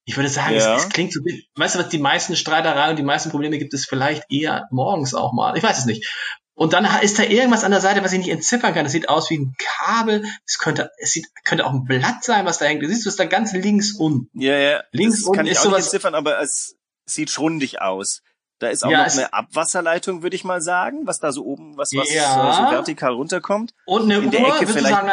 Ich 0.09 0.17
würde 0.17 0.29
sagen, 0.29 0.55
ja. 0.55 0.77
es, 0.77 0.85
es, 0.85 0.89
klingt 0.89 1.13
so, 1.13 1.21
weißt 1.57 1.75
du 1.75 1.79
was, 1.81 1.89
die 1.89 1.99
meisten 1.99 2.37
Streitereien 2.37 2.91
und 2.91 2.97
die 2.97 3.03
meisten 3.03 3.31
Probleme 3.31 3.59
gibt 3.59 3.75
es 3.75 3.87
vielleicht 3.87 4.23
eher 4.31 4.67
morgens 4.71 5.15
auch 5.15 5.33
mal. 5.33 5.57
Ich 5.57 5.63
weiß 5.65 5.79
es 5.79 5.85
nicht. 5.85 6.09
Und 6.55 6.73
dann 6.73 6.87
ist 7.03 7.19
da 7.19 7.25
irgendwas 7.25 7.65
an 7.65 7.73
der 7.73 7.81
Seite, 7.81 8.03
was 8.03 8.13
ich 8.13 8.19
nicht 8.21 8.31
entziffern 8.31 8.73
kann. 8.73 8.87
Es 8.87 8.93
sieht 8.93 9.11
aus 9.11 9.29
wie 9.31 9.39
ein 9.39 9.55
Kabel. 9.59 10.25
Es 10.47 10.59
könnte, 10.59 10.91
es 10.99 11.11
sieht, 11.11 11.27
könnte 11.45 11.67
auch 11.67 11.73
ein 11.73 11.85
Blatt 11.85 12.23
sein, 12.25 12.47
was 12.47 12.59
da 12.59 12.65
hängt. 12.65 12.83
Du 12.83 12.89
siehst 12.89 13.05
du 13.05 13.11
es 13.11 13.17
da 13.17 13.27
ganz 13.27 13.53
links 13.53 13.93
unten. 13.93 14.31
Ja, 14.33 14.57
ja. 14.57 14.83
Links 14.93 15.17
das 15.17 15.25
unten 15.25 15.37
kann 15.37 15.47
ich 15.47 15.53
ist 15.53 15.59
auch 15.59 15.65
sowas. 15.65 15.79
Nicht 15.79 15.87
entziffern, 15.87 16.15
aber 16.15 16.41
es 16.41 16.77
sieht 17.05 17.31
schrundig 17.31 17.83
aus. 17.83 18.23
Da 18.59 18.69
ist 18.69 18.85
auch 18.85 18.91
ja, 18.91 19.05
noch 19.05 19.13
eine 19.13 19.35
Abwasserleitung, 19.35 20.23
würde 20.23 20.35
ich 20.35 20.45
mal 20.45 20.63
sagen, 20.63 21.01
was 21.05 21.19
da 21.19 21.31
so 21.31 21.45
oben, 21.45 21.77
was, 21.77 21.93
was 21.95 22.11
ja. 22.11 22.55
so 22.55 22.71
vertikal 22.71 23.13
runterkommt. 23.13 23.75
Und 23.85 24.05
eine 24.05 24.17
In 24.17 24.29
Uhr, 24.29 24.61
würde 24.61 24.81
sagen, 24.81 25.11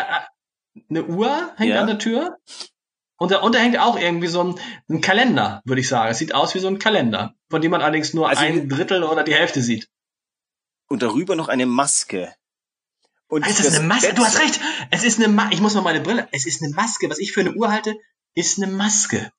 eine 0.90 1.04
Uhr 1.04 1.52
hängt 1.58 1.74
ja. 1.74 1.82
an 1.82 1.88
der 1.88 2.00
Tür. 2.00 2.38
Und 3.18 3.32
da, 3.32 3.40
und 3.42 3.56
da 3.56 3.60
hängt 3.60 3.78
auch 3.78 3.98
irgendwie 3.98 4.28
so 4.28 4.44
ein, 4.44 4.60
ein 4.90 5.02
Kalender, 5.02 5.62
würde 5.66 5.82
ich 5.82 5.88
sagen. 5.88 6.12
Es 6.12 6.18
sieht 6.18 6.34
aus 6.34 6.56
wie 6.56 6.60
so 6.60 6.68
ein 6.68 6.80
Kalender, 6.80 7.36
von 7.50 7.62
dem 7.62 7.72
man 7.72 7.82
allerdings 7.82 8.14
nur 8.14 8.28
also, 8.28 8.42
ein 8.42 8.68
Drittel 8.70 9.04
oder 9.04 9.24
die 9.24 9.34
Hälfte 9.36 9.62
sieht. 9.62 9.90
Und 10.88 11.02
darüber 11.02 11.36
noch 11.36 11.48
eine 11.48 11.66
Maske. 11.66 12.34
Und 13.28 13.48
ist 13.48 13.60
das 13.60 13.76
eine 13.76 13.88
Maske? 13.88 14.08
Bett 14.10 14.18
du 14.18 14.24
hast 14.24 14.40
recht. 14.40 14.60
Es 14.92 15.04
ist 15.04 15.20
eine 15.20 15.28
Maske. 15.28 15.56
Ich 15.56 15.62
muss 15.62 15.74
mal 15.74 15.82
meine 15.82 16.02
Brille. 16.02 16.28
Es 16.32 16.46
ist 16.46 16.62
eine 16.62 16.74
Maske. 16.74 17.10
Was 17.10 17.20
ich 17.20 17.32
für 17.32 17.42
eine 17.42 17.54
Uhr 17.54 17.72
halte, 17.72 17.96
ist 18.36 18.62
eine 18.62 18.72
Maske. 18.72 19.32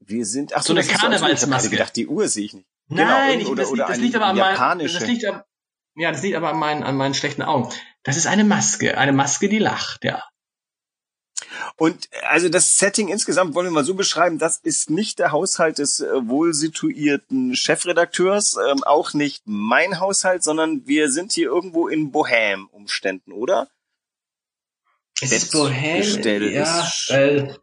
Wir 0.00 0.24
sind, 0.24 0.54
ach 0.54 0.62
so, 0.62 0.72
eine 0.72 0.84
Karnevalsmaske. 0.84 1.66
Ich 1.66 1.72
gedacht, 1.72 1.96
die 1.96 2.06
Uhr 2.06 2.28
sehe 2.28 2.44
ich 2.44 2.54
nicht. 2.54 2.66
Nein, 2.88 3.38
genau, 3.38 3.50
oder, 3.50 3.62
ich, 3.62 3.68
das, 3.68 3.72
oder 3.72 3.86
das 3.86 3.98
liegt 3.98 4.16
aber 4.16 4.26
an 4.26 4.36
meinen, 4.36 4.78
das 4.80 5.06
liegt, 5.06 5.22
ja, 5.22 5.44
das 6.12 6.22
liegt 6.22 6.36
aber 6.36 6.50
an 6.50 6.58
meinen, 6.58 6.82
an 6.82 6.96
meinen 6.96 7.14
schlechten 7.14 7.42
Augen. 7.42 7.72
Das 8.02 8.16
ist 8.16 8.26
eine 8.26 8.44
Maske. 8.44 8.96
Eine 8.96 9.12
Maske, 9.12 9.48
die 9.48 9.58
lacht, 9.58 10.04
ja. 10.04 10.24
Und 11.76 12.08
also 12.28 12.48
das 12.48 12.78
Setting 12.78 13.08
insgesamt 13.08 13.54
wollen 13.54 13.66
wir 13.66 13.72
mal 13.72 13.84
so 13.84 13.94
beschreiben, 13.94 14.38
das 14.38 14.58
ist 14.58 14.90
nicht 14.90 15.18
der 15.18 15.32
Haushalt 15.32 15.78
des 15.78 16.00
äh, 16.00 16.28
wohl 16.28 16.54
situierten 16.54 17.56
Chefredakteurs, 17.56 18.56
ähm, 18.70 18.84
auch 18.84 19.14
nicht 19.14 19.42
mein 19.46 20.00
Haushalt, 20.00 20.42
sondern 20.42 20.86
wir 20.86 21.10
sind 21.10 21.32
hier 21.32 21.48
irgendwo 21.48 21.88
in 21.88 22.12
Bohème-Umständen, 22.12 23.32
oder? 23.32 23.68
es 25.20 25.32
ist 25.32 25.52
Bohem, 25.52 26.02
ja, 26.52 26.90
äh, 27.08 27.54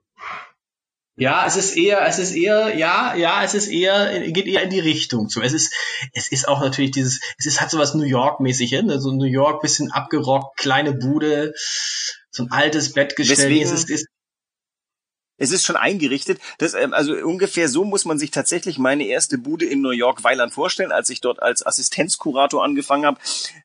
ja, 1.19 1.47
es 1.47 1.55
ist 1.55 1.75
eher, 1.75 2.05
es 2.05 2.19
ist 2.19 2.35
eher, 2.35 2.77
ja, 2.77 3.15
ja, 3.15 3.43
es 3.43 3.55
ist 3.55 3.67
eher, 3.67 4.29
geht 4.29 4.45
eher 4.45 4.61
in 4.61 4.69
die 4.69 4.79
Richtung 4.79 5.29
zu. 5.29 5.41
Es 5.41 5.53
ist, 5.53 5.73
es 6.13 6.31
ist 6.31 6.47
auch 6.47 6.61
natürlich 6.61 6.91
dieses, 6.91 7.19
es 7.39 7.47
ist, 7.47 7.59
hat 7.59 7.71
sowas 7.71 7.95
New 7.95 8.03
York-mäßiges, 8.03 8.83
ne? 8.83 9.01
so 9.01 9.11
New 9.11 9.25
York, 9.25 9.61
bisschen 9.61 9.91
abgerockt, 9.91 10.57
kleine 10.57 10.93
Bude, 10.93 11.55
so 12.37 12.43
ein 12.43 12.51
altes 12.51 12.93
Bettgestell. 12.93 13.35
Deswegen, 13.35 13.65
es 13.65 13.71
ist, 13.71 13.89
ist 13.89 14.07
es 15.37 15.51
ist 15.51 15.65
schon 15.65 15.75
eingerichtet. 15.75 16.39
Das, 16.57 16.73
ähm, 16.73 16.93
also 16.93 17.13
ungefähr 17.13 17.69
so 17.69 17.83
muss 17.83 18.05
man 18.05 18.17
sich 18.17 18.31
tatsächlich 18.31 18.79
meine 18.79 19.05
erste 19.05 19.37
Bude 19.37 19.65
in 19.65 19.81
New 19.81 19.91
York 19.91 20.23
Weiland 20.23 20.53
vorstellen, 20.53 20.91
als 20.91 21.09
ich 21.09 21.21
dort 21.21 21.41
als 21.41 21.65
Assistenzkurator 21.65 22.63
angefangen 22.63 23.05
habe. 23.05 23.19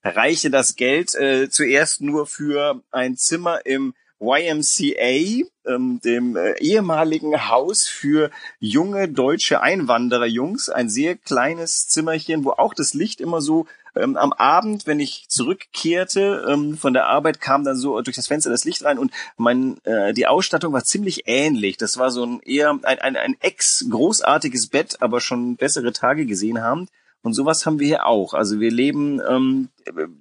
Reiche 0.05 0.50
das 0.50 0.76
Geld 0.76 1.14
äh, 1.14 1.49
zuerst 1.49 2.02
nur 2.02 2.26
für 2.26 2.83
ein 2.91 3.17
Zimmer 3.17 3.64
im 3.64 3.95
YMCA, 4.21 5.45
ähm, 5.67 6.00
dem 6.05 6.37
äh, 6.37 6.57
ehemaligen 6.61 7.49
Haus 7.49 7.88
für 7.88 8.31
junge 8.61 9.09
deutsche 9.09 9.61
Einwandererjungs, 9.62 10.69
ein 10.69 10.88
sehr 10.88 11.17
kleines 11.17 11.88
Zimmerchen, 11.88 12.45
wo 12.45 12.50
auch 12.50 12.75
das 12.75 12.95
Licht 12.95 13.21
immer 13.21 13.41
so 13.41 13.67
ähm, 13.97 14.17
am 14.17 14.33
Abend, 14.33 14.87
wenn 14.87 15.01
ich 15.01 15.27
zurückkehrte 15.29 16.47
ähm, 16.49 16.77
von 16.77 16.93
der 16.93 17.07
Arbeit, 17.07 17.41
kam 17.41 17.65
dann 17.65 17.77
so 17.77 18.01
durch 18.01 18.17
das 18.17 18.27
Fenster 18.27 18.51
das 18.51 18.65
Licht 18.65 18.85
rein 18.85 18.99
und 18.99 19.13
mein 19.37 19.79
äh, 19.85 20.13
die 20.13 20.27
Ausstattung 20.27 20.73
war 20.73 20.85
ziemlich 20.85 21.23
ähnlich. 21.27 21.77
Das 21.77 21.99
war 21.99 22.11
so 22.11 22.25
ein 22.25 22.41
eher 22.41 22.71
ein, 22.71 22.99
ein, 22.99 23.17
ein 23.17 23.37
ex 23.41 23.87
großartiges 23.89 24.69
Bett, 24.69 24.97
aber 25.01 25.21
schon 25.21 25.57
bessere 25.57 25.93
Tage 25.93 26.27
gesehen 26.27 26.63
haben. 26.63 26.89
Und 27.23 27.35
sowas 27.35 27.67
haben 27.67 27.79
wir 27.79 27.87
hier 27.87 28.07
auch. 28.07 28.35
Also 28.35 28.59
wir 28.59 28.71
leben, 28.71 29.21
ähm, 29.29 29.69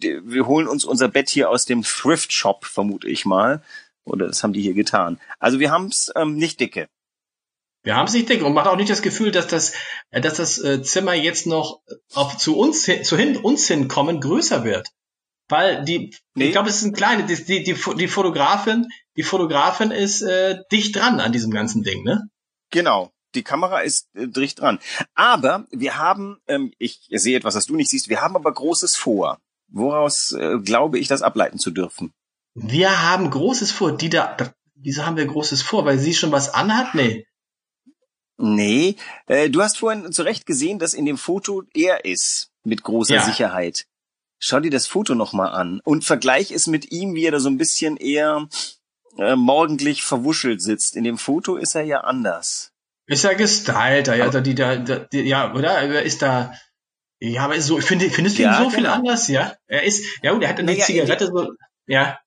wir 0.03 0.45
holen 0.45 0.67
uns 0.67 0.85
unser 0.85 1.07
Bett 1.07 1.29
hier 1.29 1.49
aus 1.49 1.65
dem 1.65 1.81
Thrift 1.81 2.31
Shop, 2.31 2.65
vermute 2.65 3.07
ich 3.07 3.25
mal. 3.25 3.63
Oder 4.03 4.27
das 4.27 4.43
haben 4.43 4.53
die 4.53 4.61
hier 4.61 4.73
getan. 4.73 5.19
Also 5.39 5.59
wir 5.59 5.71
haben 5.71 5.87
es 5.87 6.11
ähm, 6.15 6.35
nicht 6.35 6.59
dicke. 6.59 6.89
Wir 7.83 7.95
haben 7.95 8.07
es 8.07 8.13
nicht 8.13 8.29
dicke 8.29 8.45
und 8.45 8.53
macht 8.53 8.67
auch 8.67 8.75
nicht 8.75 8.89
das 8.89 9.01
Gefühl, 9.01 9.31
dass 9.31 9.47
das, 9.47 9.73
äh, 10.11 10.21
dass 10.21 10.35
das 10.35 10.59
äh, 10.59 10.81
Zimmer 10.83 11.13
jetzt 11.13 11.47
noch 11.47 11.81
auf, 12.13 12.37
zu 12.37 12.57
uns, 12.57 12.83
zu 12.83 13.17
hin, 13.17 13.37
uns 13.37 13.67
hinkommen 13.67 14.21
größer 14.21 14.63
wird. 14.63 14.89
Weil 15.49 15.83
die, 15.83 16.15
nee. 16.33 16.45
ich 16.45 16.51
glaube, 16.53 16.69
es 16.69 16.77
ist 16.77 16.83
ein 16.83 16.93
kleines, 16.93 17.45
die, 17.45 17.63
die, 17.63 17.73
die, 17.73 17.95
die 17.95 18.07
Fotografin, 18.07 18.87
die 19.17 19.23
Fotografin 19.23 19.91
ist 19.91 20.21
äh, 20.21 20.59
dicht 20.71 20.95
dran 20.95 21.19
an 21.19 21.33
diesem 21.33 21.51
ganzen 21.51 21.83
Ding, 21.83 22.03
ne? 22.03 22.29
Genau. 22.69 23.11
Die 23.35 23.43
Kamera 23.43 23.79
ist 23.79 24.07
äh, 24.15 24.27
dicht 24.27 24.59
dran. 24.59 24.79
Aber 25.13 25.65
wir 25.71 25.97
haben, 25.97 26.37
ähm, 26.47 26.73
ich 26.77 27.07
sehe 27.09 27.37
etwas, 27.37 27.55
was 27.55 27.65
du 27.65 27.75
nicht 27.75 27.89
siehst, 27.89 28.09
wir 28.09 28.21
haben 28.21 28.35
aber 28.35 28.53
Großes 28.53 28.95
vor. 28.95 29.39
Woraus 29.67 30.33
äh, 30.33 30.59
glaube 30.59 30.99
ich, 30.99 31.07
das 31.07 31.21
ableiten 31.21 31.57
zu 31.57 31.71
dürfen? 31.71 32.13
Wir 32.53 33.09
haben 33.09 33.29
Großes 33.29 33.71
vor. 33.71 33.95
Die 33.95 34.09
da, 34.09 34.33
da, 34.35 34.53
wieso 34.75 35.05
haben 35.05 35.15
wir 35.17 35.25
Großes 35.25 35.61
vor? 35.61 35.85
Weil 35.85 35.97
sie 35.97 36.13
schon 36.13 36.31
was 36.31 36.53
anhat? 36.53 36.93
Nee. 36.93 37.25
Nee, 38.41 38.95
äh, 39.27 39.49
du 39.49 39.61
hast 39.61 39.77
vorhin 39.77 40.11
zu 40.11 40.23
Recht 40.23 40.45
gesehen, 40.45 40.79
dass 40.79 40.93
in 40.93 41.05
dem 41.05 41.17
Foto 41.17 41.63
er 41.73 42.05
ist, 42.05 42.51
mit 42.63 42.83
großer 42.83 43.15
ja. 43.15 43.23
Sicherheit. 43.23 43.85
Schau 44.39 44.59
dir 44.59 44.71
das 44.71 44.87
Foto 44.87 45.13
nochmal 45.13 45.49
an 45.49 45.81
und 45.83 46.03
vergleich 46.03 46.51
es 46.51 46.65
mit 46.67 46.91
ihm, 46.91 47.13
wie 47.13 47.25
er 47.25 47.31
da 47.31 47.39
so 47.39 47.49
ein 47.49 47.57
bisschen 47.57 47.97
eher 47.97 48.47
äh, 49.17 49.35
morgendlich 49.35 50.03
verwuschelt 50.03 50.61
sitzt. 50.61 50.95
In 50.95 51.03
dem 51.03 51.17
Foto 51.17 51.57
ist 51.57 51.75
er 51.75 51.83
ja 51.83 52.01
anders. 52.01 52.71
Ist 53.05 53.23
er 53.23 53.35
gestylter, 53.35 54.15
ja, 54.15 54.29
die, 54.29 54.55
da, 54.55 54.77
die, 54.77 55.21
ja, 55.21 55.53
oder? 55.53 56.01
Ist 56.01 56.21
da, 56.21 56.53
ja, 57.19 57.43
aber 57.43 57.61
so, 57.61 57.79
finde, 57.79 58.09
findest 58.09 58.39
du 58.39 58.43
ja, 58.43 58.51
ihn 58.51 58.57
so 58.57 58.63
genau. 58.63 58.75
viel 58.75 58.85
anders, 58.87 59.27
ja? 59.27 59.55
Er 59.67 59.83
ist, 59.83 60.05
ja, 60.23 60.31
und 60.31 60.41
er 60.41 60.49
hat 60.49 60.59
eine 60.59 60.71
naja, 60.71 60.85
Zigarette 60.85 61.27
so, 61.27 61.53
ja. 61.85 62.19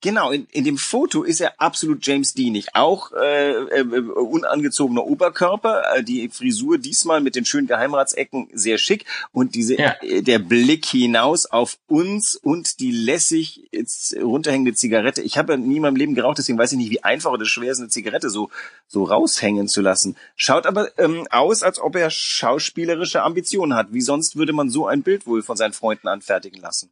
Genau, 0.00 0.30
in, 0.30 0.46
in 0.52 0.62
dem 0.62 0.78
Foto 0.78 1.24
ist 1.24 1.40
er 1.40 1.60
absolut 1.60 2.06
James 2.06 2.32
Deanig. 2.32 2.68
Auch 2.74 3.10
äh, 3.12 3.50
äh, 3.50 3.82
unangezogener 3.82 5.04
Oberkörper, 5.04 5.96
äh, 5.96 6.04
die 6.04 6.28
Frisur 6.28 6.78
diesmal 6.78 7.20
mit 7.20 7.34
den 7.34 7.44
schönen 7.44 7.66
Geheimratsecken 7.66 8.48
sehr 8.52 8.78
schick 8.78 9.06
und 9.32 9.56
diese 9.56 9.76
ja. 9.76 9.96
äh, 10.00 10.22
der 10.22 10.38
Blick 10.38 10.86
hinaus 10.86 11.46
auf 11.46 11.78
uns 11.88 12.36
und 12.36 12.78
die 12.78 12.92
lässig 12.92 13.68
jetzt 13.72 14.16
runterhängende 14.16 14.74
Zigarette. 14.74 15.20
Ich 15.22 15.36
habe 15.36 15.54
ja 15.54 15.56
nie 15.56 15.76
in 15.76 15.82
meinem 15.82 15.96
Leben 15.96 16.14
geraucht, 16.14 16.38
deswegen 16.38 16.58
weiß 16.58 16.70
ich 16.72 16.78
nicht, 16.78 16.90
wie 16.90 17.02
einfach 17.02 17.32
oder 17.32 17.44
schwer 17.44 17.72
ist, 17.72 17.80
eine 17.80 17.88
Zigarette 17.88 18.30
so 18.30 18.50
so 18.86 19.02
raushängen 19.02 19.66
zu 19.66 19.80
lassen. 19.80 20.16
Schaut 20.36 20.66
aber 20.66 20.96
ähm, 20.98 21.26
aus, 21.30 21.64
als 21.64 21.80
ob 21.80 21.96
er 21.96 22.10
schauspielerische 22.10 23.22
Ambitionen 23.22 23.74
hat. 23.74 23.92
Wie 23.92 24.00
sonst 24.00 24.36
würde 24.36 24.52
man 24.52 24.70
so 24.70 24.86
ein 24.86 25.02
Bild 25.02 25.26
wohl 25.26 25.42
von 25.42 25.56
seinen 25.56 25.72
Freunden 25.72 26.06
anfertigen 26.06 26.60
lassen? 26.60 26.88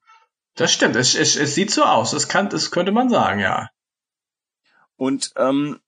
Das 0.56 0.72
stimmt, 0.72 0.96
es, 0.96 1.14
es, 1.14 1.36
es 1.36 1.54
sieht 1.54 1.70
so 1.70 1.84
aus, 1.84 2.10
das, 2.10 2.28
kann, 2.28 2.48
das 2.48 2.70
könnte 2.70 2.90
man 2.90 3.10
sagen, 3.10 3.40
ja. 3.40 3.68
Und 4.96 5.32
ähm, 5.36 5.80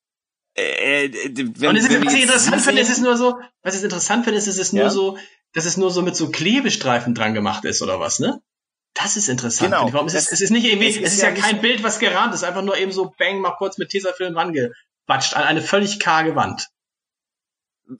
äh, 0.54 1.06
äh 1.06 1.32
wenn, 1.34 1.70
und 1.70 1.76
es 1.76 1.88
ist, 1.88 2.04
was 2.04 2.14
ich 2.14 2.22
interessant 2.22 2.62
finde, 2.62 2.82
es 2.82 2.90
ist 2.90 3.00
nur 3.00 3.16
so, 3.16 3.40
was 3.62 3.76
ich 3.76 3.82
interessant 3.82 4.24
finde, 4.24 4.38
ist, 4.38 4.46
es 4.46 4.58
ist 4.58 4.74
nur 4.74 4.84
ja. 4.84 4.90
so, 4.90 5.18
dass 5.54 5.64
es 5.64 5.78
nur 5.78 5.90
so 5.90 6.02
mit 6.02 6.16
so 6.16 6.30
Klebestreifen 6.30 7.14
dran 7.14 7.32
gemacht 7.32 7.64
ist 7.64 7.80
oder 7.80 7.98
was, 7.98 8.20
ne? 8.20 8.42
Das 8.92 9.16
ist 9.16 9.28
interessant. 9.28 9.70
Genau. 9.70 9.92
Warum? 9.92 10.06
Es, 10.06 10.14
ist, 10.14 10.32
es 10.32 10.40
ist 10.40 10.50
nicht 10.50 10.66
irgendwie, 10.66 10.88
es 10.88 10.96
ist, 10.96 11.02
es 11.04 11.12
ist 11.14 11.22
ja, 11.22 11.30
ja 11.30 11.34
kein 11.34 11.60
Bild, 11.62 11.82
was 11.82 11.98
gerahmt 11.98 12.34
ist, 12.34 12.44
einfach 12.44 12.62
nur 12.62 12.76
eben 12.76 12.92
so 12.92 13.14
bang, 13.16 13.40
mal 13.40 13.52
kurz 13.52 13.78
mit 13.78 13.88
Tesafilm 13.88 14.36
rangebatscht 14.36 15.34
an 15.34 15.44
eine 15.44 15.62
völlig 15.62 15.98
karge 15.98 16.34
Wand. 16.36 16.68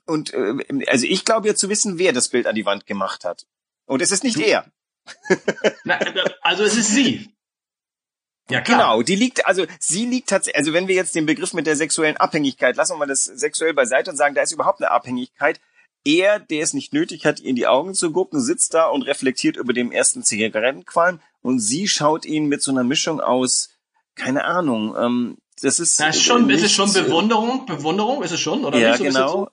Und 0.04 0.34
äh, 0.34 0.54
also 0.86 1.06
ich 1.06 1.24
glaube 1.24 1.48
ja 1.48 1.54
zu 1.54 1.70
wissen, 1.70 1.98
wer 1.98 2.12
das 2.12 2.28
Bild 2.28 2.46
an 2.46 2.54
die 2.54 2.66
Wand 2.66 2.84
gemacht 2.84 3.24
hat. 3.24 3.46
Und 3.86 4.02
es 4.02 4.12
ist 4.12 4.22
nicht 4.22 4.36
du, 4.36 4.42
er. 4.42 4.70
Na, 5.84 5.98
also 6.42 6.64
es 6.64 6.76
ist 6.76 6.88
sie. 6.88 7.34
Ja, 8.50 8.62
klar. 8.62 8.78
Genau, 8.78 9.02
die 9.02 9.14
liegt, 9.14 9.46
also 9.46 9.66
sie 9.78 10.06
liegt 10.06 10.30
tatsächlich, 10.30 10.58
also 10.58 10.72
wenn 10.72 10.88
wir 10.88 10.94
jetzt 10.94 11.14
den 11.14 11.26
Begriff 11.26 11.52
mit 11.52 11.66
der 11.66 11.76
sexuellen 11.76 12.16
Abhängigkeit, 12.16 12.76
lassen 12.76 12.94
wir 12.94 12.98
mal 12.98 13.06
das 13.06 13.24
sexuell 13.24 13.74
beiseite 13.74 14.10
und 14.10 14.16
sagen, 14.16 14.34
da 14.34 14.42
ist 14.42 14.52
überhaupt 14.52 14.80
eine 14.80 14.90
Abhängigkeit. 14.90 15.60
Er, 16.04 16.38
der 16.38 16.62
es 16.62 16.72
nicht 16.72 16.94
nötig 16.94 17.26
hat, 17.26 17.40
in 17.40 17.56
die 17.56 17.66
Augen 17.66 17.92
zu 17.92 18.10
gucken, 18.12 18.40
sitzt 18.40 18.72
da 18.72 18.86
und 18.86 19.02
reflektiert 19.02 19.56
über 19.56 19.74
dem 19.74 19.92
ersten 19.92 20.22
Zigarettenqualm 20.22 21.20
und 21.42 21.58
sie 21.58 21.88
schaut 21.88 22.24
ihn 22.24 22.46
mit 22.46 22.62
so 22.62 22.70
einer 22.70 22.84
Mischung 22.84 23.20
aus, 23.20 23.70
keine 24.14 24.44
Ahnung, 24.44 24.94
ähm, 24.98 25.38
das 25.62 25.80
ist. 25.80 25.98
Na, 26.00 26.08
ist 26.08 26.22
schon, 26.22 26.48
ist 26.50 26.64
es 26.64 26.72
schon 26.72 26.92
Bewunderung? 26.92 27.66
Bewunderung 27.66 28.22
ist 28.22 28.32
es 28.32 28.40
schon, 28.40 28.64
oder? 28.64 28.78
Ja, 28.78 28.96
so 28.96 29.04
genau. 29.04 29.28
So? 29.28 29.48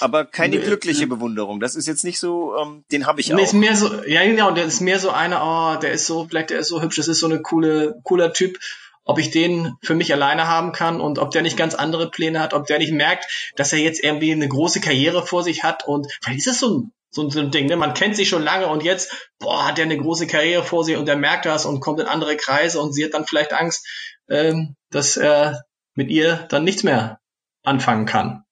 Aber 0.00 0.24
keine 0.24 0.58
glückliche 0.58 1.06
Bewunderung. 1.06 1.60
Das 1.60 1.76
ist 1.76 1.86
jetzt 1.86 2.04
nicht 2.04 2.18
so, 2.18 2.56
ähm, 2.56 2.84
den 2.92 3.06
habe 3.06 3.20
ich 3.20 3.32
auch. 3.32 3.36
Nee, 3.36 3.44
ist 3.44 3.52
mehr 3.52 3.76
so, 3.76 4.02
ja 4.04 4.24
genau, 4.24 4.50
der 4.50 4.64
ist 4.64 4.80
mehr 4.80 4.98
so 4.98 5.10
einer, 5.10 5.42
oh, 5.42 5.80
der 5.80 5.92
ist 5.92 6.06
so, 6.06 6.26
vielleicht 6.28 6.50
der 6.50 6.58
ist 6.58 6.68
so 6.68 6.82
hübsch, 6.82 6.96
das 6.96 7.08
ist 7.08 7.20
so 7.20 7.26
eine 7.26 7.40
coole, 7.42 8.00
cooler 8.04 8.32
Typ. 8.32 8.58
Ob 9.06 9.18
ich 9.18 9.30
den 9.30 9.74
für 9.82 9.94
mich 9.94 10.14
alleine 10.14 10.48
haben 10.48 10.72
kann 10.72 10.98
und 10.98 11.18
ob 11.18 11.30
der 11.30 11.42
nicht 11.42 11.58
ganz 11.58 11.74
andere 11.74 12.10
Pläne 12.10 12.40
hat, 12.40 12.54
ob 12.54 12.66
der 12.66 12.78
nicht 12.78 12.92
merkt, 12.92 13.52
dass 13.54 13.70
er 13.74 13.78
jetzt 13.78 14.02
irgendwie 14.02 14.32
eine 14.32 14.48
große 14.48 14.80
Karriere 14.80 15.26
vor 15.26 15.42
sich 15.42 15.62
hat 15.62 15.86
und 15.86 16.06
vielleicht 16.22 16.38
ist 16.38 16.46
es 16.46 16.60
so 16.60 16.78
ein 16.78 16.92
so 17.14 17.22
ein 17.22 17.50
Ding, 17.50 17.66
ne? 17.66 17.76
Man 17.76 17.94
kennt 17.94 18.16
sich 18.16 18.28
schon 18.28 18.42
lange 18.42 18.66
und 18.66 18.82
jetzt, 18.82 19.30
boah, 19.38 19.68
hat 19.68 19.78
der 19.78 19.84
eine 19.84 19.96
große 19.96 20.26
Karriere 20.26 20.64
vor 20.64 20.84
sich 20.84 20.96
und 20.96 21.06
der 21.06 21.16
merkt 21.16 21.46
das 21.46 21.64
und 21.64 21.80
kommt 21.80 22.00
in 22.00 22.06
andere 22.06 22.36
Kreise 22.36 22.80
und 22.80 22.92
sie 22.92 23.04
hat 23.04 23.14
dann 23.14 23.26
vielleicht 23.26 23.52
Angst, 23.52 23.86
ähm, 24.28 24.76
dass 24.90 25.16
er 25.16 25.64
mit 25.94 26.10
ihr 26.10 26.36
dann 26.48 26.64
nichts 26.64 26.82
mehr 26.82 27.20
anfangen 27.62 28.06
kann. 28.06 28.44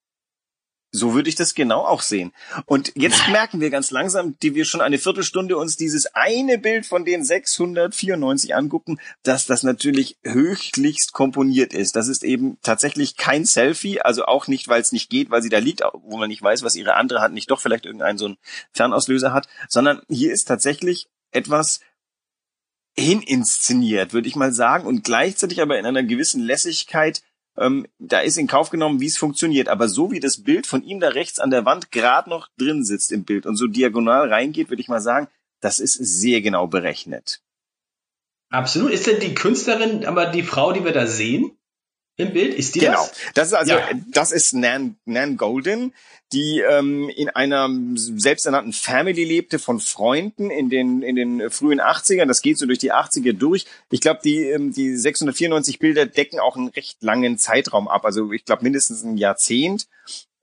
So 0.94 1.14
würde 1.14 1.30
ich 1.30 1.36
das 1.36 1.54
genau 1.54 1.86
auch 1.86 2.02
sehen. 2.02 2.32
Und 2.66 2.92
jetzt 2.94 3.26
merken 3.30 3.60
wir 3.60 3.70
ganz 3.70 3.90
langsam, 3.90 4.38
die 4.40 4.54
wir 4.54 4.66
schon 4.66 4.82
eine 4.82 4.98
Viertelstunde 4.98 5.56
uns 5.56 5.78
dieses 5.78 6.14
eine 6.14 6.58
Bild 6.58 6.84
von 6.84 7.06
den 7.06 7.24
694 7.24 8.54
angucken, 8.54 9.00
dass 9.22 9.46
das 9.46 9.62
natürlich 9.62 10.18
höchlichst 10.22 11.14
komponiert 11.14 11.72
ist. 11.72 11.96
Das 11.96 12.08
ist 12.08 12.22
eben 12.22 12.58
tatsächlich 12.62 13.16
kein 13.16 13.46
Selfie, 13.46 14.02
also 14.02 14.26
auch 14.26 14.48
nicht, 14.48 14.68
weil 14.68 14.82
es 14.82 14.92
nicht 14.92 15.08
geht, 15.08 15.30
weil 15.30 15.42
sie 15.42 15.48
da 15.48 15.58
liegt, 15.58 15.80
wo 15.94 16.18
man 16.18 16.28
nicht 16.28 16.42
weiß, 16.42 16.62
was 16.62 16.74
ihre 16.74 16.94
andere 16.94 17.22
Hand 17.22 17.32
nicht 17.32 17.50
doch 17.50 17.60
vielleicht 17.60 17.86
irgendeinen 17.86 18.18
so 18.18 18.26
einen 18.26 18.36
Fernauslöser 18.72 19.32
hat, 19.32 19.48
sondern 19.68 20.02
hier 20.10 20.30
ist 20.30 20.44
tatsächlich 20.44 21.08
etwas 21.30 21.80
hininszeniert, 22.96 24.12
würde 24.12 24.28
ich 24.28 24.36
mal 24.36 24.52
sagen, 24.52 24.86
und 24.86 25.04
gleichzeitig 25.04 25.60
aber 25.62 25.78
in 25.78 25.86
einer 25.86 26.02
gewissen 26.02 26.42
Lässigkeit 26.42 27.22
ähm, 27.56 27.86
da 27.98 28.20
ist 28.20 28.38
in 28.38 28.46
Kauf 28.46 28.70
genommen, 28.70 29.00
wie 29.00 29.06
es 29.06 29.18
funktioniert. 29.18 29.68
Aber 29.68 29.88
so 29.88 30.10
wie 30.10 30.20
das 30.20 30.42
Bild 30.42 30.66
von 30.66 30.82
ihm 30.82 31.00
da 31.00 31.08
rechts 31.08 31.38
an 31.38 31.50
der 31.50 31.64
Wand 31.64 31.90
gerade 31.90 32.30
noch 32.30 32.48
drin 32.58 32.84
sitzt 32.84 33.12
im 33.12 33.24
Bild 33.24 33.46
und 33.46 33.56
so 33.56 33.66
diagonal 33.66 34.28
reingeht, 34.28 34.70
würde 34.70 34.80
ich 34.80 34.88
mal 34.88 35.00
sagen, 35.00 35.28
das 35.60 35.78
ist 35.78 35.94
sehr 35.94 36.40
genau 36.40 36.66
berechnet. 36.66 37.42
Absolut. 38.50 38.90
Ist 38.90 39.06
denn 39.06 39.20
die 39.20 39.34
Künstlerin 39.34 40.04
aber 40.04 40.26
die 40.26 40.42
Frau, 40.42 40.72
die 40.72 40.84
wir 40.84 40.92
da 40.92 41.06
sehen? 41.06 41.56
Im 42.16 42.32
Bild. 42.32 42.54
Ist 42.54 42.74
die 42.74 42.80
genau. 42.80 42.92
das? 42.92 43.10
Genau. 43.10 43.30
Das 43.34 43.48
ist 43.48 43.54
also, 43.54 43.72
ja. 43.74 43.88
das 44.10 44.32
ist 44.32 44.52
Nan, 44.52 44.96
Nan 45.04 45.36
Golden, 45.36 45.94
die 46.32 46.60
ähm, 46.60 47.08
in 47.08 47.30
einer 47.30 47.68
selbsternannten 47.94 48.72
Family 48.72 49.24
lebte 49.24 49.58
von 49.58 49.80
Freunden 49.80 50.50
in 50.50 50.68
den 50.68 51.02
in 51.02 51.16
den 51.16 51.50
frühen 51.50 51.80
80ern. 51.80 52.26
Das 52.26 52.42
geht 52.42 52.58
so 52.58 52.66
durch 52.66 52.78
die 52.78 52.92
80er 52.92 53.32
durch. 53.32 53.66
Ich 53.90 54.00
glaube, 54.00 54.20
die 54.22 54.44
ähm, 54.44 54.72
die 54.72 54.96
694 54.96 55.78
Bilder 55.78 56.06
decken 56.06 56.38
auch 56.38 56.56
einen 56.56 56.68
recht 56.68 57.02
langen 57.02 57.38
Zeitraum 57.38 57.88
ab. 57.88 58.04
Also 58.04 58.32
ich 58.32 58.44
glaube 58.44 58.62
mindestens 58.62 59.02
ein 59.02 59.16
Jahrzehnt. 59.16 59.88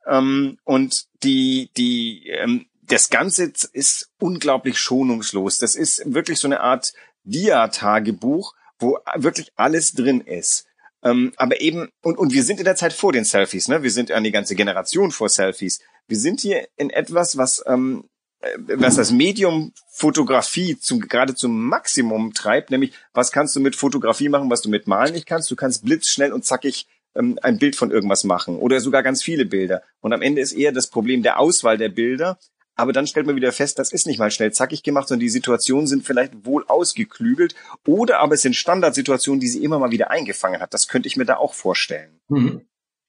Ähm, 0.08 0.58
und 0.64 1.06
die 1.24 1.70
die 1.78 2.28
ähm, 2.30 2.66
das 2.82 3.12
Ganze 3.12 3.54
ist 3.74 4.10
unglaublich 4.20 4.80
schonungslos. 4.80 5.60
Das 5.60 5.76
ist 5.76 6.02
wirklich 6.12 6.40
so 6.40 6.48
eine 6.48 6.62
Art 6.62 6.94
Dia-Tagebuch, 7.24 8.56
wo 8.80 8.98
wirklich 9.16 9.52
alles 9.56 9.94
drin 9.94 10.22
ist 10.22 10.66
Ähm, 11.04 11.32
aber 11.38 11.62
eben, 11.62 11.90
und, 12.02 12.18
und 12.18 12.34
wir 12.34 12.44
sind 12.44 12.60
in 12.60 12.66
der 12.66 12.76
Zeit 12.76 12.94
vor 12.94 13.14
den 13.14 13.24
Selfies, 13.24 13.68
ne? 13.68 13.84
Wir 13.84 13.92
sind 13.92 14.12
eine 14.12 14.32
ganze 14.32 14.56
Generation 14.56 15.12
vor 15.12 15.30
Selfies. 15.30 15.80
Wir 16.08 16.18
sind 16.18 16.42
hier 16.42 16.68
in 16.76 16.90
etwas, 16.90 17.38
was, 17.38 17.64
ähm, 17.68 18.04
äh, 18.42 18.50
was 18.58 18.96
das 18.96 19.12
Medium 19.12 19.72
Fotografie 19.92 20.78
zum, 20.78 21.00
gerade 21.00 21.36
zum 21.36 21.64
Maximum 21.64 22.34
treibt, 22.34 22.72
nämlich 22.72 22.94
was 23.14 23.32
kannst 23.32 23.56
du 23.56 23.60
mit 23.62 23.76
Fotografie 23.76 24.30
machen, 24.30 24.50
was 24.50 24.62
du 24.62 24.70
mit 24.70 24.88
Malen 24.88 25.14
nicht 25.14 25.26
kannst. 25.26 25.50
Du 25.50 25.56
kannst 25.56 25.86
blitzschnell 25.86 26.34
und 26.34 26.46
zackig 26.46 26.88
ähm, 27.16 27.40
ein 27.42 27.58
Bild 27.58 27.76
von 27.76 27.92
irgendwas 27.92 28.24
machen 28.24 28.58
oder 28.58 28.80
sogar 28.82 29.04
ganz 29.04 29.24
viele 29.24 29.46
Bilder. 29.46 29.84
Und 30.02 30.14
am 30.14 30.22
Ende 30.22 30.42
ist 30.42 30.54
eher 30.54 30.72
das 30.72 30.88
Problem 30.88 31.24
der 31.24 31.40
Auswahl 31.40 31.78
der 31.78 31.90
Bilder. 31.90 32.38
Aber 32.80 32.94
dann 32.94 33.08
stellt 33.08 33.26
man 33.26 33.36
wieder 33.36 33.52
fest, 33.52 33.78
das 33.78 33.92
ist 33.92 34.08
nicht 34.08 34.20
mal 34.20 34.32
schnell 34.32 34.54
zackig 34.54 34.84
gemacht, 34.84 35.10
sondern 35.10 35.20
die 35.20 35.30
Situationen 35.30 35.86
sind 35.86 36.06
vielleicht 36.06 36.46
wohl 36.46 36.64
ausgeklügelt 36.66 37.54
oder 37.86 38.20
aber 38.20 38.36
es 38.36 38.42
sind 38.42 38.56
Standardsituationen, 38.56 39.42
die 39.42 39.50
sie 39.50 39.62
immer 39.66 39.80
mal 39.80 39.92
wieder 39.92 40.12
eingefangen 40.12 40.62
hat. 40.62 40.74
Das 40.74 40.88
könnte 40.88 41.08
ich 41.08 41.18
mir 41.18 41.26
da 41.26 41.36
auch 41.36 41.54
vorstellen. 41.54 42.22
Mhm. 42.30 42.62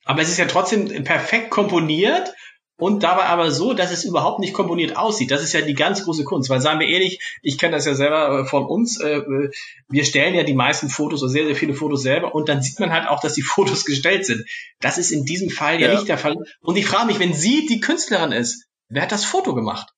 Aber 0.05 0.23
es 0.23 0.29
ist 0.29 0.39
ja 0.39 0.47
trotzdem 0.47 1.05
perfekt 1.05 1.51
komponiert 1.51 2.35
und 2.81 3.05
dabei 3.05 3.27
aber 3.27 3.53
so, 3.53 3.73
dass 3.73 3.93
es 3.93 4.05
überhaupt 4.05 4.41
nicht 4.41 4.55
komponiert 4.55 4.97
aussieht. 4.97 5.31
Das 5.31 5.41
ist 5.41 5.53
ja 5.53 5.61
die 5.61 5.75
ganz 5.75 6.03
große 6.03 6.25
Kunst, 6.25 6.51
weil 6.51 6.61
sagen 6.61 6.81
wir 6.81 6.89
ehrlich, 6.89 7.21
ich 7.41 7.57
kenne 7.57 7.77
das 7.77 7.85
ja 7.85 7.95
selber 7.95 8.41
äh, 8.41 8.45
von 8.47 8.65
uns, 8.67 9.01
äh, 9.01 9.21
wir 9.89 10.05
stellen 10.05 10.35
ja 10.35 10.43
die 10.43 10.55
meisten 10.55 10.89
Fotos 10.89 11.23
oder 11.23 11.31
sehr, 11.31 11.47
sehr 11.47 11.55
viele 11.55 11.75
Fotos 11.75 12.03
selber 12.03 12.35
und 12.35 12.49
dann 12.49 12.61
sieht 12.61 12.81
man 12.81 12.91
halt 12.91 13.07
auch, 13.07 13.21
dass 13.21 13.35
die 13.35 13.43
Fotos 13.55 13.85
gestellt 13.85 14.27
sind. 14.27 14.45
Das 14.81 14.99
ist 14.99 15.13
in 15.13 15.25
diesem 15.25 15.49
Fall 15.49 15.81
ja, 15.81 15.87
ja 15.87 15.95
nicht 15.95 16.09
der 16.09 16.19
Fall. 16.19 16.35
Und 16.61 16.75
ich 16.75 16.87
frage 16.87 17.07
mich, 17.07 17.21
wenn 17.21 17.35
sie 17.35 17.67
die 17.67 17.79
Künstlerin 17.79 18.33
ist, 18.33 18.67
wer 18.91 19.03
hat 19.03 19.13
das 19.13 19.25
Foto 19.25 19.55
gemacht? 19.55 19.95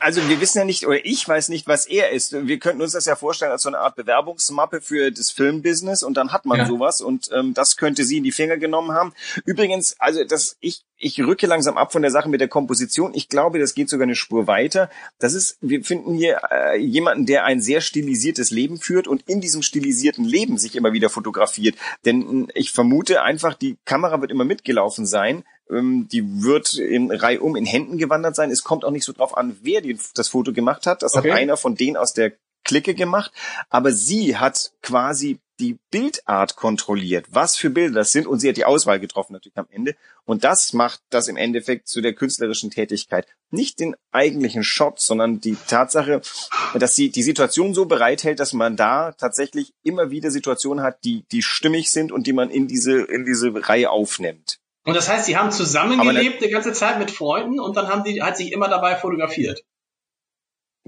also 0.00 0.28
wir 0.28 0.40
wissen 0.40 0.58
ja 0.58 0.64
nicht, 0.64 0.86
oder 0.86 1.04
ich 1.04 1.26
weiß 1.26 1.48
nicht, 1.48 1.66
was 1.66 1.86
er 1.86 2.10
ist. 2.10 2.32
Wir 2.46 2.58
könnten 2.58 2.82
uns 2.82 2.92
das 2.92 3.04
ja 3.06 3.16
vorstellen 3.16 3.52
als 3.52 3.62
so 3.62 3.68
eine 3.68 3.78
Art 3.78 3.96
Bewerbungsmappe 3.96 4.80
für 4.80 5.10
das 5.10 5.30
Filmbusiness 5.30 6.02
und 6.02 6.16
dann 6.16 6.32
hat 6.32 6.46
man 6.46 6.58
ja. 6.58 6.66
sowas 6.66 7.00
und 7.00 7.30
ähm, 7.32 7.54
das 7.54 7.76
könnte 7.76 8.04
sie 8.04 8.18
in 8.18 8.24
die 8.24 8.32
Finger 8.32 8.56
genommen 8.56 8.92
haben. 8.92 9.12
Übrigens, 9.44 9.96
also 9.98 10.24
das, 10.24 10.56
ich, 10.60 10.82
ich 10.96 11.20
rücke 11.20 11.46
langsam 11.46 11.76
ab 11.76 11.92
von 11.92 12.02
der 12.02 12.10
Sache 12.10 12.28
mit 12.28 12.40
der 12.40 12.48
Komposition. 12.48 13.14
Ich 13.14 13.28
glaube, 13.28 13.58
das 13.58 13.74
geht 13.74 13.88
sogar 13.88 14.04
eine 14.04 14.16
Spur 14.16 14.46
weiter. 14.46 14.90
Das 15.18 15.34
ist, 15.34 15.58
wir 15.60 15.84
finden 15.84 16.14
hier 16.14 16.40
äh, 16.50 16.78
jemanden, 16.78 17.26
der 17.26 17.44
ein 17.44 17.60
sehr 17.60 17.80
stilisiertes 17.80 18.50
Leben 18.50 18.78
führt 18.78 19.06
und 19.06 19.22
in 19.28 19.40
diesem 19.40 19.62
stilisierten 19.62 20.24
Leben 20.24 20.58
sich 20.58 20.76
immer 20.76 20.92
wieder 20.92 21.10
fotografiert. 21.10 21.76
Denn 22.04 22.48
ich 22.54 22.72
vermute 22.72 23.22
einfach, 23.22 23.54
die 23.54 23.76
Kamera 23.84 24.20
wird 24.20 24.30
immer 24.30 24.44
mitgelaufen 24.44 25.06
sein 25.06 25.44
die 25.70 26.42
wird 26.42 26.74
in 26.74 27.10
Reihe 27.10 27.40
um 27.40 27.56
in 27.56 27.64
Händen 27.64 27.98
gewandert 27.98 28.36
sein. 28.36 28.50
Es 28.50 28.64
kommt 28.64 28.84
auch 28.84 28.90
nicht 28.90 29.04
so 29.04 29.12
drauf 29.12 29.36
an, 29.36 29.56
wer 29.62 29.80
die, 29.80 29.98
das 30.14 30.28
Foto 30.28 30.52
gemacht 30.52 30.86
hat. 30.86 31.02
Das 31.02 31.14
okay. 31.14 31.30
hat 31.30 31.38
einer 31.38 31.56
von 31.56 31.74
denen 31.74 31.96
aus 31.96 32.12
der 32.12 32.32
Clique 32.64 32.94
gemacht. 32.94 33.32
Aber 33.70 33.92
sie 33.92 34.36
hat 34.36 34.72
quasi 34.82 35.40
die 35.60 35.78
Bildart 35.90 36.56
kontrolliert, 36.56 37.26
was 37.30 37.56
für 37.56 37.70
Bilder 37.70 38.00
das 38.00 38.12
sind 38.12 38.26
und 38.26 38.40
sie 38.40 38.48
hat 38.48 38.56
die 38.56 38.64
Auswahl 38.64 38.98
getroffen 38.98 39.34
natürlich 39.34 39.56
am 39.56 39.68
Ende 39.70 39.94
und 40.24 40.42
das 40.42 40.72
macht 40.72 41.00
das 41.10 41.28
im 41.28 41.36
Endeffekt 41.36 41.86
zu 41.86 42.00
der 42.00 42.12
künstlerischen 42.12 42.70
Tätigkeit. 42.70 43.28
Nicht 43.50 43.78
den 43.78 43.94
eigentlichen 44.10 44.64
Shot, 44.64 45.00
sondern 45.00 45.40
die 45.40 45.56
Tatsache, 45.68 46.22
dass 46.74 46.96
sie 46.96 47.10
die 47.10 47.22
Situation 47.22 47.72
so 47.72 47.86
bereithält, 47.86 48.40
dass 48.40 48.52
man 48.52 48.76
da 48.76 49.12
tatsächlich 49.12 49.72
immer 49.84 50.10
wieder 50.10 50.32
Situationen 50.32 50.82
hat, 50.82 51.04
die, 51.04 51.24
die 51.30 51.42
stimmig 51.42 51.90
sind 51.92 52.10
und 52.10 52.26
die 52.26 52.32
man 52.32 52.50
in 52.50 52.66
diese, 52.66 53.02
in 53.02 53.24
diese 53.24 53.52
Reihe 53.68 53.90
aufnimmt. 53.90 54.58
Und 54.84 54.94
das 54.94 55.08
heißt, 55.08 55.24
sie 55.24 55.36
haben 55.36 55.50
zusammengelebt 55.50 56.42
die 56.42 56.50
ganze 56.50 56.72
Zeit 56.72 56.98
mit 56.98 57.10
Freunden 57.10 57.58
und 57.58 57.76
dann 57.76 57.88
haben 57.88 58.04
die, 58.04 58.22
hat 58.22 58.36
sich 58.36 58.52
immer 58.52 58.68
dabei 58.68 58.96
fotografiert. 58.96 59.62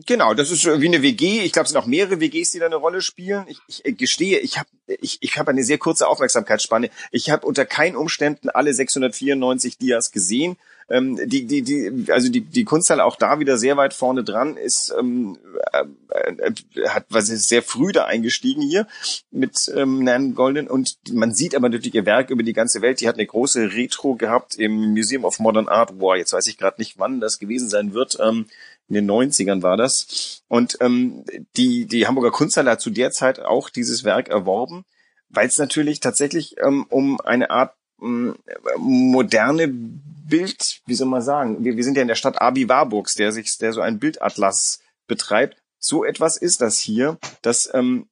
Genau, 0.05 0.35
das 0.35 0.51
ist 0.51 0.67
wie 0.67 0.87
eine 0.87 1.01
WG. 1.01 1.41
Ich 1.41 1.53
glaube, 1.53 1.65
es 1.65 1.71
sind 1.71 1.81
auch 1.81 1.87
mehrere 1.87 2.21
WGs, 2.21 2.51
die 2.51 2.59
da 2.59 2.67
eine 2.67 2.77
Rolle 2.77 3.01
spielen. 3.01 3.47
Ich, 3.49 3.61
ich 3.67 3.85
äh, 3.87 3.93
gestehe, 3.93 4.41
ich 4.41 4.59
habe 4.59 4.69
ich, 4.87 5.19
ich 5.23 5.39
hab 5.39 5.49
eine 5.49 5.65
sehr 5.65 5.79
kurze 5.79 6.07
Aufmerksamkeitsspanne. 6.07 6.91
Ich 7.13 7.31
habe 7.31 7.47
unter 7.47 7.65
keinen 7.65 7.97
Umständen 7.97 8.51
alle 8.51 8.75
694 8.75 9.79
Dias 9.79 10.13
gesehen. 10.13 10.59
Ähm, 10.89 11.19
die, 11.25 11.47
die, 11.47 11.63
die, 11.63 12.13
also 12.13 12.31
die, 12.31 12.43
die 12.43 12.65
Kunsthalle 12.65 13.05
auch 13.05 13.17
da 13.17 13.41
wieder 13.41 13.59
sehr 13.59 13.77
weit 13.77 13.93
vorne 13.93 14.23
dran 14.23 14.57
ist, 14.57 14.95
ähm, 14.97 15.37
äh, 15.73 16.31
äh, 16.31 16.89
hat 16.89 17.07
was 17.09 17.29
ist 17.29 17.49
sehr 17.49 17.63
früh 17.63 17.91
da 17.91 18.05
eingestiegen 18.05 18.63
hier 18.63 18.87
mit 19.33 19.73
ähm, 19.75 20.05
Nan 20.05 20.37
Golden 20.37 20.69
und 20.69 20.97
man 21.11 21.35
sieht 21.35 21.57
aber 21.57 21.69
natürlich 21.69 21.95
ihr 21.95 22.07
Werk 22.07 22.31
über 22.31 22.45
die 22.45 22.53
ganze 22.53 22.83
Welt. 22.83 23.01
Die 23.01 23.09
hat 23.09 23.17
eine 23.17 23.27
große 23.27 23.73
Retro 23.73 24.15
gehabt 24.15 24.55
im 24.55 24.93
Museum 24.93 25.25
of 25.25 25.41
Modern 25.41 25.69
Art. 25.69 25.99
Boah, 25.99 26.17
jetzt 26.17 26.33
weiß 26.33 26.47
ich 26.47 26.59
gerade 26.59 26.81
nicht, 26.81 26.99
wann 26.99 27.21
das 27.21 27.41
gewesen 27.41 27.69
sein 27.69 27.93
wird. 27.93 28.19
Ähm, 28.21 28.47
in 28.89 28.95
den 28.95 29.11
90ern 29.11 29.63
war 29.63 29.77
das. 29.77 30.43
Und 30.49 30.79
ähm, 30.81 31.25
die, 31.57 31.87
die 31.87 32.07
Hamburger 32.07 32.31
Kunsthalle 32.31 32.71
hat 32.71 32.81
zu 32.81 32.91
der 32.91 33.11
Zeit 33.11 33.41
auch 33.41 33.69
dieses 33.69 34.05
Werk 34.05 34.29
erworben, 34.29 34.85
weil 35.29 35.49
es 35.49 35.59
natürlich 35.59 36.01
tatsächlich 36.01 36.57
ähm, 36.65 36.87
um 36.89 37.21
eine 37.21 37.51
Art 37.51 37.75
ähm, 38.01 38.37
moderne 38.79 39.69
Bild, 39.69 40.81
wie 40.87 40.95
soll 40.95 41.09
man 41.09 41.23
sagen, 41.23 41.65
wir, 41.65 41.77
wir 41.77 41.85
sind 41.85 41.97
ja 41.97 42.03
in 42.03 42.09
der 42.09 42.15
Stadt 42.15 42.41
Abi 42.41 42.69
Warburgs, 42.69 43.15
der 43.15 43.33
sich, 43.33 43.59
der 43.59 43.73
so 43.73 43.81
ein 43.81 43.99
Bildatlas 43.99 44.81
betreibt. 45.07 45.57
So 45.79 46.05
etwas 46.05 46.37
ist 46.37 46.61
das 46.61 46.79
hier, 46.79 47.19
dass 47.43 47.71
ähm, 47.75 48.09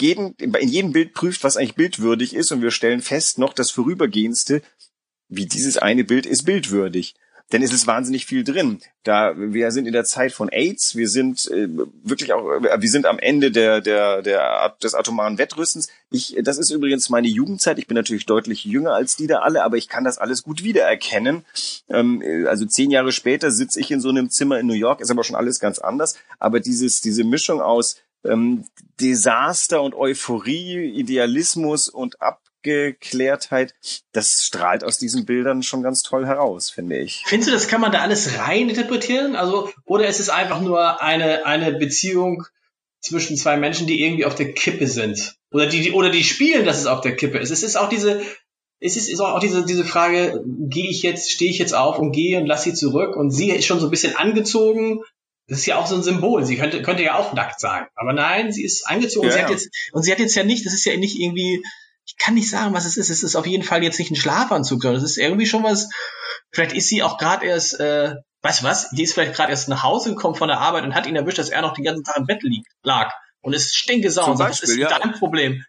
jeden, 0.00 0.34
in 0.34 0.68
jedem 0.68 0.92
Bild 0.92 1.14
prüft, 1.14 1.44
was 1.44 1.56
eigentlich 1.56 1.76
bildwürdig 1.76 2.34
ist, 2.34 2.50
und 2.50 2.62
wir 2.62 2.70
stellen 2.70 3.02
fest, 3.02 3.38
noch 3.38 3.52
das 3.52 3.70
Vorübergehendste, 3.70 4.62
wie 5.28 5.46
dieses 5.46 5.78
eine 5.78 6.04
Bild 6.04 6.26
ist 6.26 6.44
bildwürdig 6.44 7.14
denn 7.52 7.62
es 7.62 7.72
ist 7.72 7.86
wahnsinnig 7.86 8.26
viel 8.26 8.42
drin. 8.42 8.80
Da 9.02 9.34
wir 9.36 9.70
sind 9.70 9.86
in 9.86 9.92
der 9.92 10.04
Zeit 10.04 10.32
von 10.32 10.48
AIDS, 10.48 10.96
wir 10.96 11.08
sind 11.08 11.46
äh, 11.50 11.68
wirklich 12.02 12.32
auch, 12.32 12.48
äh, 12.62 12.80
wir 12.80 12.88
sind 12.88 13.06
am 13.06 13.18
Ende 13.18 13.50
der 13.50 13.80
der 13.80 14.22
der 14.22 14.74
des 14.82 14.94
atomaren 14.94 15.36
Wettrüstens. 15.36 15.88
Ich, 16.10 16.36
das 16.42 16.58
ist 16.58 16.70
übrigens 16.70 17.10
meine 17.10 17.28
Jugendzeit. 17.28 17.78
Ich 17.78 17.86
bin 17.86 17.96
natürlich 17.96 18.24
deutlich 18.26 18.64
jünger 18.64 18.94
als 18.94 19.16
die 19.16 19.26
da 19.26 19.40
alle, 19.40 19.62
aber 19.62 19.76
ich 19.76 19.88
kann 19.88 20.04
das 20.04 20.18
alles 20.18 20.42
gut 20.42 20.64
wiedererkennen. 20.64 21.44
Ähm, 21.90 22.22
also 22.48 22.64
zehn 22.64 22.90
Jahre 22.90 23.12
später 23.12 23.50
sitze 23.50 23.78
ich 23.78 23.90
in 23.90 24.00
so 24.00 24.08
einem 24.08 24.30
Zimmer 24.30 24.58
in 24.58 24.66
New 24.66 24.72
York, 24.72 25.00
ist 25.00 25.10
aber 25.10 25.24
schon 25.24 25.36
alles 25.36 25.60
ganz 25.60 25.78
anders. 25.78 26.16
Aber 26.38 26.60
dieses 26.60 27.02
diese 27.02 27.24
Mischung 27.24 27.60
aus 27.60 27.96
ähm, 28.24 28.64
Desaster 29.00 29.82
und 29.82 29.94
Euphorie, 29.94 30.98
Idealismus 30.98 31.88
und 31.88 32.22
Ab 32.22 32.40
Abgeklärtheit, 32.64 33.74
das 34.12 34.42
strahlt 34.42 34.84
aus 34.84 34.98
diesen 34.98 35.26
Bildern 35.26 35.62
schon 35.62 35.82
ganz 35.82 36.02
toll 36.02 36.26
heraus, 36.26 36.70
finde 36.70 36.98
ich. 36.98 37.22
Findest 37.26 37.50
du, 37.50 37.52
das 37.52 37.68
kann 37.68 37.80
man 37.80 37.92
da 37.92 38.00
alles 38.00 38.38
rein 38.38 38.70
interpretieren? 38.70 39.36
Also, 39.36 39.70
oder 39.84 40.08
ist 40.08 40.20
es 40.20 40.30
einfach 40.30 40.60
nur 40.60 41.02
eine, 41.02 41.44
eine 41.44 41.72
Beziehung 41.72 42.44
zwischen 43.00 43.36
zwei 43.36 43.58
Menschen, 43.58 43.86
die 43.86 44.02
irgendwie 44.02 44.24
auf 44.24 44.34
der 44.34 44.54
Kippe 44.54 44.86
sind? 44.86 45.36
Oder 45.50 45.66
die, 45.66 45.82
die 45.82 45.92
oder 45.92 46.08
die 46.08 46.24
spielen, 46.24 46.64
dass 46.64 46.78
es 46.78 46.86
auf 46.86 47.02
der 47.02 47.16
Kippe 47.16 47.38
ist? 47.38 47.50
Es 47.50 47.62
ist 47.62 47.76
auch 47.76 47.90
diese, 47.90 48.22
es 48.80 48.96
ist, 48.96 49.10
ist 49.10 49.20
auch 49.20 49.40
diese, 49.40 49.66
diese 49.66 49.84
Frage, 49.84 50.42
gehe 50.46 50.88
ich 50.88 51.02
jetzt, 51.02 51.30
stehe 51.30 51.50
ich 51.50 51.58
jetzt 51.58 51.74
auf 51.74 51.98
und 51.98 52.12
gehe 52.12 52.40
und 52.40 52.46
lasse 52.46 52.70
sie 52.70 52.74
zurück 52.74 53.14
und 53.14 53.30
sie 53.30 53.50
ist 53.50 53.66
schon 53.66 53.78
so 53.78 53.88
ein 53.88 53.90
bisschen 53.90 54.16
angezogen. 54.16 55.00
Das 55.48 55.58
ist 55.58 55.66
ja 55.66 55.76
auch 55.76 55.86
so 55.86 55.96
ein 55.96 56.02
Symbol. 56.02 56.46
Sie 56.46 56.56
könnte, 56.56 56.80
könnte 56.80 57.02
ja 57.02 57.18
auch 57.18 57.34
nackt 57.34 57.60
sein. 57.60 57.84
Aber 57.94 58.14
nein, 58.14 58.50
sie 58.50 58.64
ist 58.64 58.86
angezogen. 58.86 59.28
Ja, 59.28 59.32
und 59.32 59.38
sie 59.38 59.44
hat 59.44 59.50
jetzt, 59.50 59.68
und 59.92 60.02
sie 60.02 60.10
hat 60.10 60.18
jetzt 60.18 60.34
ja 60.34 60.42
nicht, 60.42 60.64
das 60.64 60.72
ist 60.72 60.86
ja 60.86 60.96
nicht 60.96 61.20
irgendwie 61.20 61.62
ich 62.06 62.16
kann 62.18 62.34
nicht 62.34 62.50
sagen, 62.50 62.74
was 62.74 62.84
es 62.84 62.96
ist. 62.96 63.10
Es 63.10 63.22
ist 63.22 63.36
auf 63.36 63.46
jeden 63.46 63.64
Fall 63.64 63.82
jetzt 63.82 63.98
nicht 63.98 64.10
ein 64.10 64.16
Schlafanzug, 64.16 64.82
sondern 64.82 65.02
es 65.02 65.10
ist 65.10 65.18
irgendwie 65.18 65.46
schon 65.46 65.62
was. 65.62 65.88
Vielleicht 66.50 66.74
ist 66.74 66.88
sie 66.88 67.02
auch 67.02 67.18
gerade 67.18 67.46
erst, 67.46 67.80
äh, 67.80 68.14
weißt 68.42 68.60
du 68.60 68.64
was? 68.64 68.90
Die 68.90 69.02
ist 69.02 69.14
vielleicht 69.14 69.34
gerade 69.34 69.50
erst 69.50 69.68
nach 69.68 69.82
Hause 69.82 70.10
gekommen 70.10 70.34
von 70.34 70.48
der 70.48 70.58
Arbeit 70.58 70.84
und 70.84 70.94
hat 70.94 71.06
ihn 71.06 71.16
erwischt, 71.16 71.38
dass 71.38 71.48
er 71.48 71.62
noch 71.62 71.74
den 71.74 71.84
ganzen 71.84 72.04
Tag 72.04 72.16
im 72.18 72.26
Bett 72.26 72.42
liegt, 72.42 72.68
lag 72.82 73.12
und 73.40 73.54
ist 73.54 73.74
stinkesauer 73.76 74.28
und 74.28 74.36
sagt, 74.36 74.62
das 74.62 74.62
ist 74.62 74.76
ja. 74.76 74.88
dein 74.88 75.12
Problem. 75.12 75.64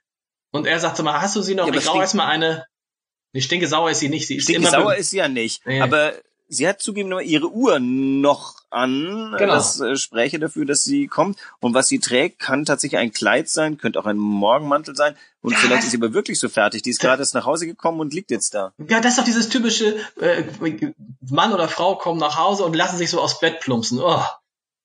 Und 0.51 0.67
er 0.67 0.79
sagt 0.79 0.97
so 0.97 1.03
mal, 1.03 1.21
hast 1.21 1.35
du 1.35 1.41
sie 1.41 1.55
noch? 1.55 1.67
Ja, 1.67 1.73
ich 1.73 1.87
rauche 1.87 1.99
erstmal 1.99 2.27
eine. 2.27 2.65
Nee, 3.33 3.41
stinkesauer 3.41 3.91
ist 3.91 3.99
sie 3.99 4.09
nicht. 4.09 4.27
Sie 4.27 4.35
ist 4.35 4.43
stinkesauer 4.43 4.95
ist 4.95 5.09
sie 5.09 5.17
ja 5.17 5.27
nicht. 5.27 5.65
Nee. 5.65 5.81
Aber 5.81 6.13
sie 6.47 6.67
hat 6.67 6.81
zugegeben 6.81 7.09
nur 7.09 7.21
ihre 7.21 7.51
Uhr 7.51 7.79
noch 7.79 8.55
an. 8.69 9.35
Genau. 9.37 9.53
Das 9.53 9.79
äh, 9.79 9.95
spräche 9.95 10.39
dafür, 10.39 10.65
dass 10.65 10.83
sie 10.83 11.07
kommt. 11.07 11.39
Und 11.59 11.73
was 11.73 11.87
sie 11.87 11.99
trägt, 11.99 12.39
kann 12.39 12.65
tatsächlich 12.65 12.99
ein 12.99 13.11
Kleid 13.11 13.49
sein, 13.49 13.77
könnte 13.77 13.99
auch 13.99 14.05
ein 14.05 14.17
Morgenmantel 14.17 14.95
sein. 14.95 15.15
Und 15.41 15.53
ja, 15.53 15.57
vielleicht 15.59 15.83
ist 15.83 15.91
sie 15.91 15.97
aber 15.97 16.13
wirklich 16.13 16.39
so 16.39 16.49
fertig. 16.49 16.81
Die 16.81 16.89
ist 16.89 16.99
gerade 16.99 17.21
erst 17.21 17.35
nach 17.35 17.45
Hause 17.45 17.65
gekommen 17.65 17.99
und 17.99 18.13
liegt 18.13 18.31
jetzt 18.31 18.53
da. 18.53 18.73
Ja, 18.89 18.99
das 18.99 19.13
ist 19.13 19.19
doch 19.19 19.25
dieses 19.25 19.49
typische, 19.49 19.95
äh, 20.19 20.43
Mann 21.29 21.53
oder 21.53 21.67
Frau 21.67 21.95
kommen 21.95 22.19
nach 22.19 22.37
Hause 22.37 22.65
und 22.65 22.75
lassen 22.75 22.97
sich 22.97 23.09
so 23.09 23.21
aufs 23.21 23.39
Bett 23.39 23.59
plumpsen. 23.59 23.99
Oh. 24.01 24.23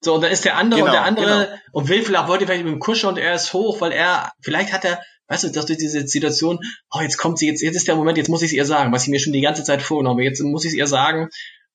So, 0.03 0.15
und 0.15 0.23
dann 0.23 0.33
ist 0.33 0.45
der 0.45 0.57
andere 0.57 0.81
genau, 0.81 0.91
und 0.91 0.95
der 0.95 1.05
andere 1.05 1.47
genau. 1.47 1.59
und 1.73 1.89
will 1.89 2.03
vielleicht, 2.03 2.29
wollte 2.29 2.47
vielleicht 2.47 2.65
mit 2.65 2.73
dem 2.73 2.81
kuscheln 2.81 3.13
und 3.13 3.19
er 3.19 3.35
ist 3.35 3.53
hoch, 3.53 3.81
weil 3.81 3.93
er, 3.93 4.33
vielleicht 4.41 4.73
hat 4.73 4.85
er, 4.85 5.01
weißt 5.31 5.45
du, 5.45 5.49
dass 5.49 5.67
durch 5.67 5.79
diese 5.79 6.07
Situation, 6.07 6.59
oh, 6.91 7.01
jetzt 7.01 7.17
kommt 7.17 7.39
sie, 7.39 7.47
jetzt, 7.47 7.63
jetzt 7.63 7.77
ist 7.77 7.89
der 7.89 7.97
Moment, 7.97 8.19
jetzt 8.19 8.29
muss 8.29 8.43
ich 8.43 8.51
es 8.51 8.53
ihr 8.53 8.67
sagen, 8.67 8.93
was 8.93 9.05
ich 9.05 9.09
mir 9.09 9.21
schon 9.21 9.33
die 9.33 9.41
ganze 9.41 9.65
Zeit 9.65 9.81
vorgenommen 9.81 10.19
habe. 10.19 10.25
Jetzt 10.25 10.43
muss 10.43 10.65
ich 10.65 10.73
es 10.73 10.77
ihr 10.77 10.87
sagen 10.87 11.31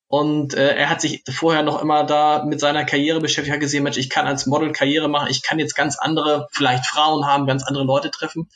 und 0.08 0.54
äh, 0.54 0.76
er 0.76 0.90
hat 0.90 1.02
sich 1.02 1.24
vorher 1.30 1.64
noch 1.64 1.82
immer 1.82 2.04
da 2.04 2.46
mit 2.46 2.60
seiner 2.60 2.86
Karriere 2.86 3.20
beschäftigt, 3.20 3.54
hat 3.54 3.60
gesehen, 3.60 3.84
Mensch, 3.84 3.98
ich 3.98 4.10
kann 4.10 4.28
als 4.28 4.46
Model 4.46 4.72
Karriere 4.72 5.08
machen, 5.08 5.30
ich 5.30 5.42
kann 5.42 5.58
jetzt 5.58 5.76
ganz 5.76 5.98
andere, 5.98 6.48
vielleicht 6.52 6.86
Frauen 6.86 7.26
haben, 7.26 7.48
ganz 7.48 7.64
andere 7.64 7.86
Leute 7.86 8.12
treffen. 8.12 8.50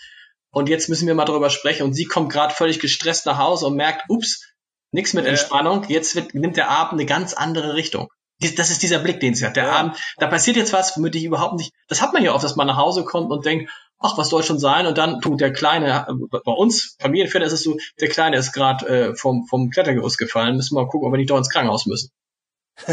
Und 0.52 0.70
jetzt 0.70 0.90
müssen 0.90 1.08
wir 1.08 1.16
mal 1.16 1.26
darüber 1.26 1.50
sprechen. 1.50 1.84
Und 1.84 1.94
sie 1.94 2.06
kommt 2.06 2.32
gerade 2.32 2.54
völlig 2.54 2.80
gestresst 2.80 3.26
nach 3.26 3.38
Hause 3.38 3.68
und 3.68 3.76
merkt, 3.76 4.04
ups, 4.10 4.44
nichts 4.92 5.14
mit 5.14 5.26
Entspannung, 5.26 5.86
jetzt 5.88 6.16
wird, 6.16 6.34
nimmt 6.34 6.58
der 6.58 6.70
Abend 6.70 6.94
eine 6.94 7.06
ganz 7.06 7.34
andere 7.34 7.74
Richtung. 7.76 8.10
Das 8.56 8.70
ist 8.70 8.82
dieser 8.82 9.00
Blick, 9.00 9.20
den 9.20 9.36
sie 9.36 9.46
hat. 9.46 9.58
Der 9.58 9.66
ja. 9.66 9.72
Abend, 9.74 9.98
da 10.18 10.28
passiert 10.28 10.56
jetzt 10.56 10.72
was, 10.72 10.96
womit 10.96 11.16
ich 11.16 11.26
überhaupt 11.26 11.56
nicht, 11.56 11.74
das 11.88 12.02
hat 12.02 12.14
man 12.14 12.24
ja 12.24 12.34
oft, 12.34 12.44
dass 12.44 12.56
man 12.56 12.68
nach 12.68 12.78
Hause 12.78 13.04
kommt 13.04 13.32
und 13.32 13.46
denkt, 13.46 13.70
ach, 14.00 14.18
was 14.18 14.30
soll 14.30 14.44
schon 14.44 14.60
sein? 14.60 14.86
Und 14.88 14.98
dann 14.98 15.22
tut 15.22 15.42
der 15.42 15.54
Kleine, 15.54 16.08
bei 16.30 16.52
uns 16.52 16.96
Familienväter 17.00 17.46
ist 17.46 17.54
es 17.54 17.64
so, 17.64 17.78
der 18.00 18.10
Kleine 18.10 18.38
ist 18.38 18.54
gerade 18.54 18.88
äh, 18.88 19.16
vom, 19.16 19.46
vom 19.46 19.70
Klettergerüst 19.70 20.18
gefallen, 20.18 20.56
müssen 20.56 20.76
wir 20.76 20.84
mal 20.84 20.90
gucken, 20.90 21.08
ob 21.08 21.14
wir 21.14 21.18
nicht 21.18 21.30
doch 21.30 21.38
ins 21.38 21.50
Krankenhaus 21.50 21.86
müssen. 21.86 22.12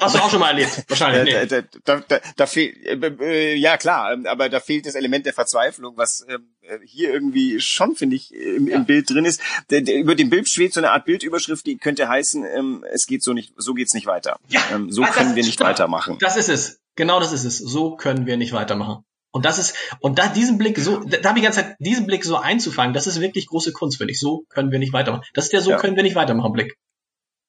Hast 0.00 0.14
du 0.14 0.18
auch 0.18 0.30
schon 0.30 0.40
mal 0.40 0.48
erlebt, 0.48 0.84
wahrscheinlich. 0.88 1.34
Nee. 1.34 1.46
Da, 1.46 1.62
da, 1.84 2.02
da, 2.06 2.20
da 2.36 2.46
fehlt, 2.46 2.76
äh, 3.20 3.54
ja 3.54 3.78
klar, 3.78 4.16
aber 4.26 4.50
da 4.50 4.60
fehlt 4.60 4.84
das 4.84 4.94
Element 4.94 5.24
der 5.24 5.32
Verzweiflung, 5.32 5.96
was 5.96 6.26
ähm, 6.28 6.54
hier 6.84 7.12
irgendwie 7.12 7.58
schon, 7.60 7.96
finde 7.96 8.16
ich, 8.16 8.34
im, 8.34 8.68
ja. 8.68 8.76
im, 8.76 8.84
Bild 8.84 9.08
drin 9.08 9.24
ist. 9.24 9.40
Der, 9.70 9.80
der, 9.80 9.96
über 9.96 10.14
dem 10.14 10.28
Bild 10.28 10.48
schwebt 10.48 10.74
so 10.74 10.80
eine 10.80 10.90
Art 10.90 11.06
Bildüberschrift, 11.06 11.64
die 11.64 11.78
könnte 11.78 12.08
heißen, 12.08 12.44
ähm, 12.44 12.84
es 12.92 13.06
geht 13.06 13.22
so 13.22 13.32
nicht, 13.32 13.54
so 13.56 13.74
geht's 13.74 13.94
nicht 13.94 14.06
weiter. 14.06 14.36
Ja, 14.48 14.60
ähm, 14.72 14.90
so 14.90 15.02
können 15.02 15.34
wir 15.34 15.44
nicht 15.44 15.60
weitermachen. 15.60 16.18
Das 16.20 16.36
ist 16.36 16.48
es. 16.48 16.80
Genau 16.94 17.20
das 17.20 17.32
ist 17.32 17.44
es. 17.44 17.56
So 17.56 17.96
können 17.96 18.26
wir 18.26 18.36
nicht 18.36 18.52
weitermachen. 18.52 19.04
Und 19.32 19.44
das 19.44 19.58
ist, 19.58 19.74
und 20.00 20.18
da 20.18 20.28
diesen 20.28 20.58
Blick 20.58 20.78
so, 20.78 20.98
da 20.98 21.28
habe 21.28 21.38
ich 21.38 21.42
die 21.42 21.46
ganze 21.46 21.62
Zeit, 21.62 21.76
diesen 21.78 22.06
Blick 22.06 22.24
so 22.24 22.36
einzufangen, 22.36 22.92
das 22.92 23.06
ist 23.06 23.20
wirklich 23.20 23.46
große 23.46 23.72
Kunst, 23.72 23.96
finde 23.96 24.12
ich. 24.12 24.20
So 24.20 24.44
können 24.50 24.70
wir 24.70 24.78
nicht 24.78 24.92
weitermachen. 24.92 25.24
Das 25.34 25.46
ist 25.46 25.52
der 25.52 25.62
So 25.62 25.70
ja. 25.70 25.78
können 25.78 25.96
wir 25.96 26.02
nicht 26.02 26.16
weitermachen 26.16 26.52
Blick. 26.52 26.76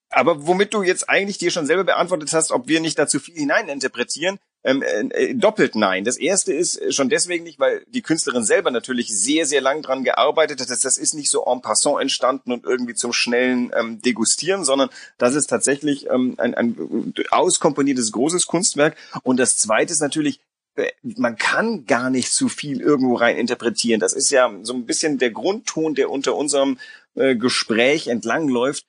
Aber 0.10 0.48
womit 0.48 0.74
du 0.74 0.84
jetzt 0.84 1.10
eigentlich 1.10 1.40
dir 1.40 1.52
schon 1.52 1.66
selber 1.66 1.84
beantwortet 1.84 2.32
hast, 2.34 2.52
ob 2.52 2.68
wir 2.68 2.80
nicht 2.80 3.00
dazu 3.00 3.20
viel 3.20 3.36
hineininterpretieren, 3.36 4.40
ähm, 4.64 4.82
äh, 4.82 5.34
doppelt 5.34 5.76
nein. 5.76 6.06
Das 6.06 6.18
erste 6.18 6.54
ist 6.54 6.94
schon 6.94 7.10
deswegen 7.10 7.44
nicht, 7.44 7.60
weil 7.60 7.84
die 7.88 8.02
Künstlerin 8.02 8.44
selber 8.44 8.72
natürlich 8.72 9.10
sehr, 9.10 9.46
sehr 9.46 9.60
lang 9.60 9.82
dran 9.82 10.04
gearbeitet 10.04 10.62
hat. 10.62 10.70
Das, 10.70 10.80
das 10.80 10.98
ist 10.98 11.16
nicht 11.16 11.30
so 11.30 11.44
en 11.46 11.62
passant 11.62 12.00
entstanden 12.00 12.52
und 12.54 12.64
irgendwie 12.64 12.94
zum 12.94 13.12
schnellen 13.12 13.72
ähm, 13.78 14.02
Degustieren, 14.02 14.64
sondern 14.64 14.90
das 15.18 15.36
ist 15.36 15.48
tatsächlich 15.48 16.10
ähm, 16.10 16.36
ein, 16.38 16.54
ein 16.54 17.14
auskomponiertes 17.32 18.12
großes 18.14 18.48
Kunstwerk. 18.48 18.96
Und 19.24 19.38
das 19.38 19.58
zweite 19.58 19.92
ist 19.92 20.00
natürlich, 20.00 20.38
äh, 20.38 20.53
man 21.02 21.36
kann 21.36 21.86
gar 21.86 22.10
nicht 22.10 22.34
zu 22.34 22.50
viel 22.50 22.82
irgendwo 22.82 23.16
rein 23.16 23.38
interpretieren. 23.38 24.00
Das 24.00 24.14
ist 24.14 24.30
ja 24.32 24.52
so 24.64 24.74
ein 24.74 24.86
bisschen 24.86 25.18
der 25.18 25.32
Grundton, 25.32 25.96
der 25.96 26.10
unter 26.10 26.36
unserem 26.36 26.80
äh, 27.16 27.36
Gespräch 27.36 28.08
entlangläuft 28.08 28.86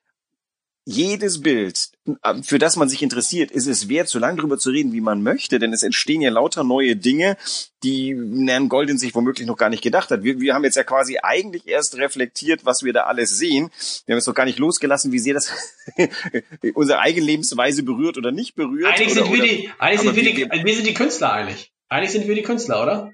jedes 0.86 1.40
Bild, 1.40 1.90
äh, 2.22 2.42
für 2.42 2.58
das 2.58 2.76
man 2.76 2.88
sich 2.88 3.02
interessiert, 3.02 3.50
ist 3.50 3.66
es 3.66 3.88
wert, 3.88 4.08
so 4.08 4.18
lange 4.18 4.38
drüber 4.38 4.58
zu 4.58 4.70
reden, 4.70 4.92
wie 4.92 5.00
man 5.00 5.22
möchte, 5.22 5.58
denn 5.58 5.72
es 5.72 5.82
entstehen 5.82 6.20
ja 6.20 6.30
lauter 6.30 6.62
neue 6.62 6.94
Dinge, 6.94 7.36
die 7.82 8.14
Nan 8.14 8.68
Goldin 8.68 8.98
sich 8.98 9.14
womöglich 9.14 9.46
noch 9.46 9.56
gar 9.56 9.70
nicht 9.70 9.82
gedacht 9.82 10.10
hat. 10.10 10.22
Wir, 10.22 10.40
wir 10.40 10.54
haben 10.54 10.64
jetzt 10.64 10.76
ja 10.76 10.84
quasi 10.84 11.18
eigentlich 11.22 11.66
erst 11.66 11.96
reflektiert, 11.96 12.64
was 12.64 12.82
wir 12.82 12.92
da 12.92 13.04
alles 13.04 13.38
sehen. 13.38 13.70
Wir 14.04 14.14
haben 14.14 14.18
es 14.18 14.26
doch 14.26 14.34
gar 14.34 14.44
nicht 14.44 14.58
losgelassen, 14.58 15.12
wie 15.12 15.18
sehr 15.18 15.34
das 15.34 15.52
unsere 16.74 16.98
eigene 16.98 17.26
Lebensweise 17.26 17.82
berührt 17.82 18.18
oder 18.18 18.30
nicht 18.30 18.54
berührt. 18.54 18.92
Eigentlich 18.92 19.12
oder, 19.12 19.24
sind 19.24 19.34
wir 19.34 19.42
die, 19.42 19.70
eigentlich 19.78 20.00
sind 20.00 20.16
wir, 20.16 20.22
die, 20.22 20.64
wir 20.64 20.74
sind 20.74 20.86
die 20.86 20.94
Künstler 20.94 21.32
eigentlich. 21.32 21.73
Eigentlich 21.88 22.12
sind 22.12 22.26
wir 22.26 22.34
die 22.34 22.42
Künstler, 22.42 22.82
oder? 22.82 23.12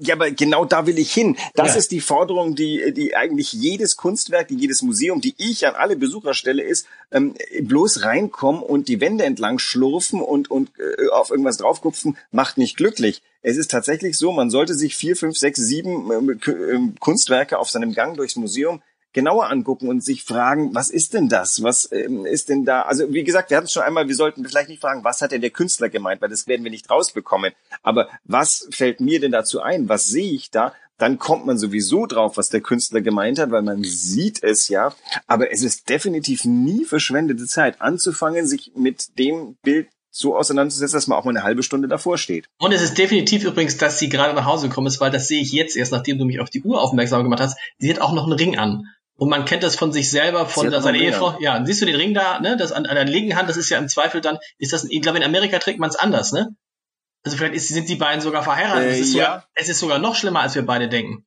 Ja, 0.00 0.14
aber 0.14 0.30
genau 0.30 0.64
da 0.64 0.86
will 0.86 0.98
ich 0.98 1.12
hin. 1.12 1.36
Das 1.54 1.72
ja. 1.72 1.76
ist 1.76 1.92
die 1.92 2.00
Forderung, 2.00 2.56
die, 2.56 2.92
die 2.92 3.14
eigentlich 3.14 3.52
jedes 3.52 3.96
Kunstwerk, 3.96 4.48
die 4.48 4.56
jedes 4.56 4.82
Museum, 4.82 5.20
die 5.20 5.34
ich 5.38 5.66
an 5.66 5.74
alle 5.74 5.96
Besucher 5.96 6.34
stelle, 6.34 6.62
ist, 6.62 6.86
ähm, 7.12 7.34
bloß 7.60 8.02
reinkommen 8.02 8.62
und 8.62 8.88
die 8.88 9.00
Wände 9.00 9.24
entlang 9.24 9.58
schlurfen 9.58 10.20
und, 10.20 10.50
und 10.50 10.72
äh, 10.78 11.08
auf 11.10 11.30
irgendwas 11.30 11.58
draufkupfen, 11.58 12.16
macht 12.32 12.58
nicht 12.58 12.76
glücklich. 12.76 13.22
Es 13.42 13.56
ist 13.56 13.70
tatsächlich 13.70 14.16
so, 14.16 14.32
man 14.32 14.50
sollte 14.50 14.74
sich 14.74 14.96
vier, 14.96 15.16
fünf, 15.16 15.36
sechs, 15.36 15.60
sieben 15.60 16.30
äh, 16.40 16.98
Kunstwerke 16.98 17.58
auf 17.58 17.70
seinem 17.70 17.92
Gang 17.92 18.16
durchs 18.16 18.36
Museum 18.36 18.82
genauer 19.14 19.48
angucken 19.48 19.88
und 19.88 20.04
sich 20.04 20.24
fragen, 20.24 20.74
was 20.74 20.90
ist 20.90 21.14
denn 21.14 21.30
das? 21.30 21.62
Was 21.62 21.90
ähm, 21.92 22.26
ist 22.26 22.50
denn 22.50 22.66
da? 22.66 22.82
Also 22.82 23.10
wie 23.12 23.24
gesagt, 23.24 23.48
wir 23.48 23.56
hatten 23.56 23.66
es 23.66 23.72
schon 23.72 23.82
einmal, 23.82 24.08
wir 24.08 24.14
sollten 24.14 24.44
vielleicht 24.44 24.68
nicht 24.68 24.82
fragen, 24.82 25.04
was 25.04 25.22
hat 25.22 25.32
denn 25.32 25.40
der 25.40 25.50
Künstler 25.50 25.88
gemeint, 25.88 26.20
weil 26.20 26.28
das 26.28 26.46
werden 26.46 26.64
wir 26.64 26.70
nicht 26.70 26.90
rausbekommen. 26.90 27.52
Aber 27.82 28.08
was 28.24 28.68
fällt 28.70 29.00
mir 29.00 29.20
denn 29.20 29.32
dazu 29.32 29.62
ein? 29.62 29.88
Was 29.88 30.06
sehe 30.06 30.32
ich 30.32 30.50
da? 30.50 30.74
Dann 30.98 31.18
kommt 31.18 31.46
man 31.46 31.58
sowieso 31.58 32.06
drauf, 32.06 32.36
was 32.36 32.50
der 32.50 32.60
Künstler 32.60 33.00
gemeint 33.00 33.38
hat, 33.38 33.50
weil 33.50 33.62
man 33.62 33.82
sieht 33.82 34.42
es 34.42 34.68
ja. 34.68 34.94
Aber 35.26 35.50
es 35.50 35.62
ist 35.62 35.88
definitiv 35.88 36.44
nie 36.44 36.84
verschwendete 36.84 37.46
Zeit, 37.46 37.80
anzufangen, 37.80 38.46
sich 38.46 38.72
mit 38.76 39.18
dem 39.18 39.56
Bild 39.62 39.88
so 40.14 40.36
auseinanderzusetzen, 40.36 40.96
dass 40.96 41.08
man 41.08 41.18
auch 41.18 41.24
mal 41.24 41.30
eine 41.30 41.42
halbe 41.42 41.64
Stunde 41.64 41.88
davor 41.88 42.18
steht. 42.18 42.46
Und 42.58 42.72
es 42.72 42.82
ist 42.82 42.96
definitiv 42.96 43.44
übrigens, 43.44 43.76
dass 43.76 43.98
sie 43.98 44.08
gerade 44.08 44.34
nach 44.34 44.44
Hause 44.44 44.68
gekommen 44.68 44.86
ist, 44.86 45.00
weil 45.00 45.10
das 45.10 45.26
sehe 45.26 45.42
ich 45.42 45.50
jetzt 45.50 45.76
erst, 45.76 45.90
nachdem 45.90 46.18
du 46.18 46.24
mich 46.24 46.38
auf 46.38 46.50
die 46.50 46.62
Uhr 46.62 46.80
aufmerksam 46.80 47.24
gemacht 47.24 47.40
hast. 47.40 47.58
Sie 47.78 47.90
hat 47.90 48.00
auch 48.00 48.12
noch 48.12 48.24
einen 48.24 48.34
Ring 48.34 48.56
an. 48.56 48.86
Und 49.16 49.28
man 49.28 49.44
kennt 49.44 49.62
das 49.62 49.76
von 49.76 49.92
sich 49.92 50.10
selber, 50.10 50.46
von 50.46 50.70
seiner 50.70 50.98
Ehefrau. 50.98 51.38
Ja, 51.40 51.64
siehst 51.64 51.80
du 51.80 51.86
den 51.86 51.94
Ring 51.94 52.14
da, 52.14 52.40
ne? 52.40 52.56
Das 52.56 52.72
an, 52.72 52.86
an 52.86 52.96
der 52.96 53.04
linken 53.04 53.36
Hand, 53.36 53.48
das 53.48 53.56
ist 53.56 53.70
ja 53.70 53.78
im 53.78 53.88
Zweifel 53.88 54.20
dann, 54.20 54.38
ist 54.58 54.72
das, 54.72 54.84
ich 54.84 55.02
glaube, 55.02 55.18
in 55.18 55.24
Amerika 55.24 55.58
trägt 55.58 55.78
man 55.78 55.88
es 55.88 55.96
anders, 55.96 56.32
ne? 56.32 56.56
Also 57.24 57.38
vielleicht 57.38 57.54
ist, 57.54 57.68
sind 57.68 57.88
die 57.88 57.94
beiden 57.94 58.20
sogar 58.20 58.42
verheiratet. 58.42 58.84
Äh, 58.84 58.90
es, 58.90 59.00
ist 59.00 59.14
ja. 59.14 59.24
sogar, 59.24 59.48
es 59.54 59.68
ist 59.68 59.78
sogar 59.78 59.98
noch 59.98 60.14
schlimmer, 60.14 60.40
als 60.40 60.54
wir 60.54 60.66
beide 60.66 60.88
denken. 60.88 61.24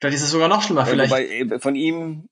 Vielleicht 0.00 0.16
ist 0.16 0.22
es 0.22 0.30
sogar 0.30 0.48
noch 0.48 0.62
schlimmer. 0.62 0.86
Vielleicht. 0.86 1.10
wobei, 1.10 1.26
äh, 1.26 1.58
von 1.58 1.74
ihm, 1.74 2.28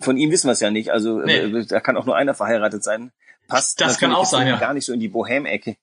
von 0.00 0.16
ihm 0.16 0.30
wissen 0.30 0.48
wir 0.48 0.52
es 0.52 0.60
ja 0.60 0.70
nicht. 0.70 0.90
Also 0.90 1.20
nee. 1.20 1.36
Äh, 1.36 1.66
da 1.66 1.80
kann 1.80 1.96
auch 1.96 2.04
nur 2.04 2.16
einer 2.16 2.34
verheiratet 2.34 2.84
sein. 2.84 3.12
Passt 3.48 3.80
das 3.80 3.98
kann 3.98 4.12
auch 4.12 4.26
sein, 4.26 4.48
ja. 4.48 4.56
Gar 4.58 4.74
nicht 4.74 4.84
so 4.84 4.92
in 4.92 5.00
die 5.00 5.08
Bohem-Ecke. 5.08 5.76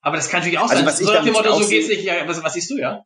Aber 0.00 0.16
das 0.16 0.30
kann 0.30 0.40
natürlich 0.40 0.58
auch 0.58 0.70
also, 0.70 0.76
sein. 0.76 0.86
Was 0.86 0.98
so 0.98 1.12
ich 1.12 1.32
Motto, 1.32 1.60
so 1.60 1.68
geht's 1.68 1.88
nicht. 1.88 2.02
Ja, 2.02 2.26
was, 2.26 2.42
was 2.42 2.54
siehst 2.54 2.70
du, 2.70 2.78
ja? 2.78 3.04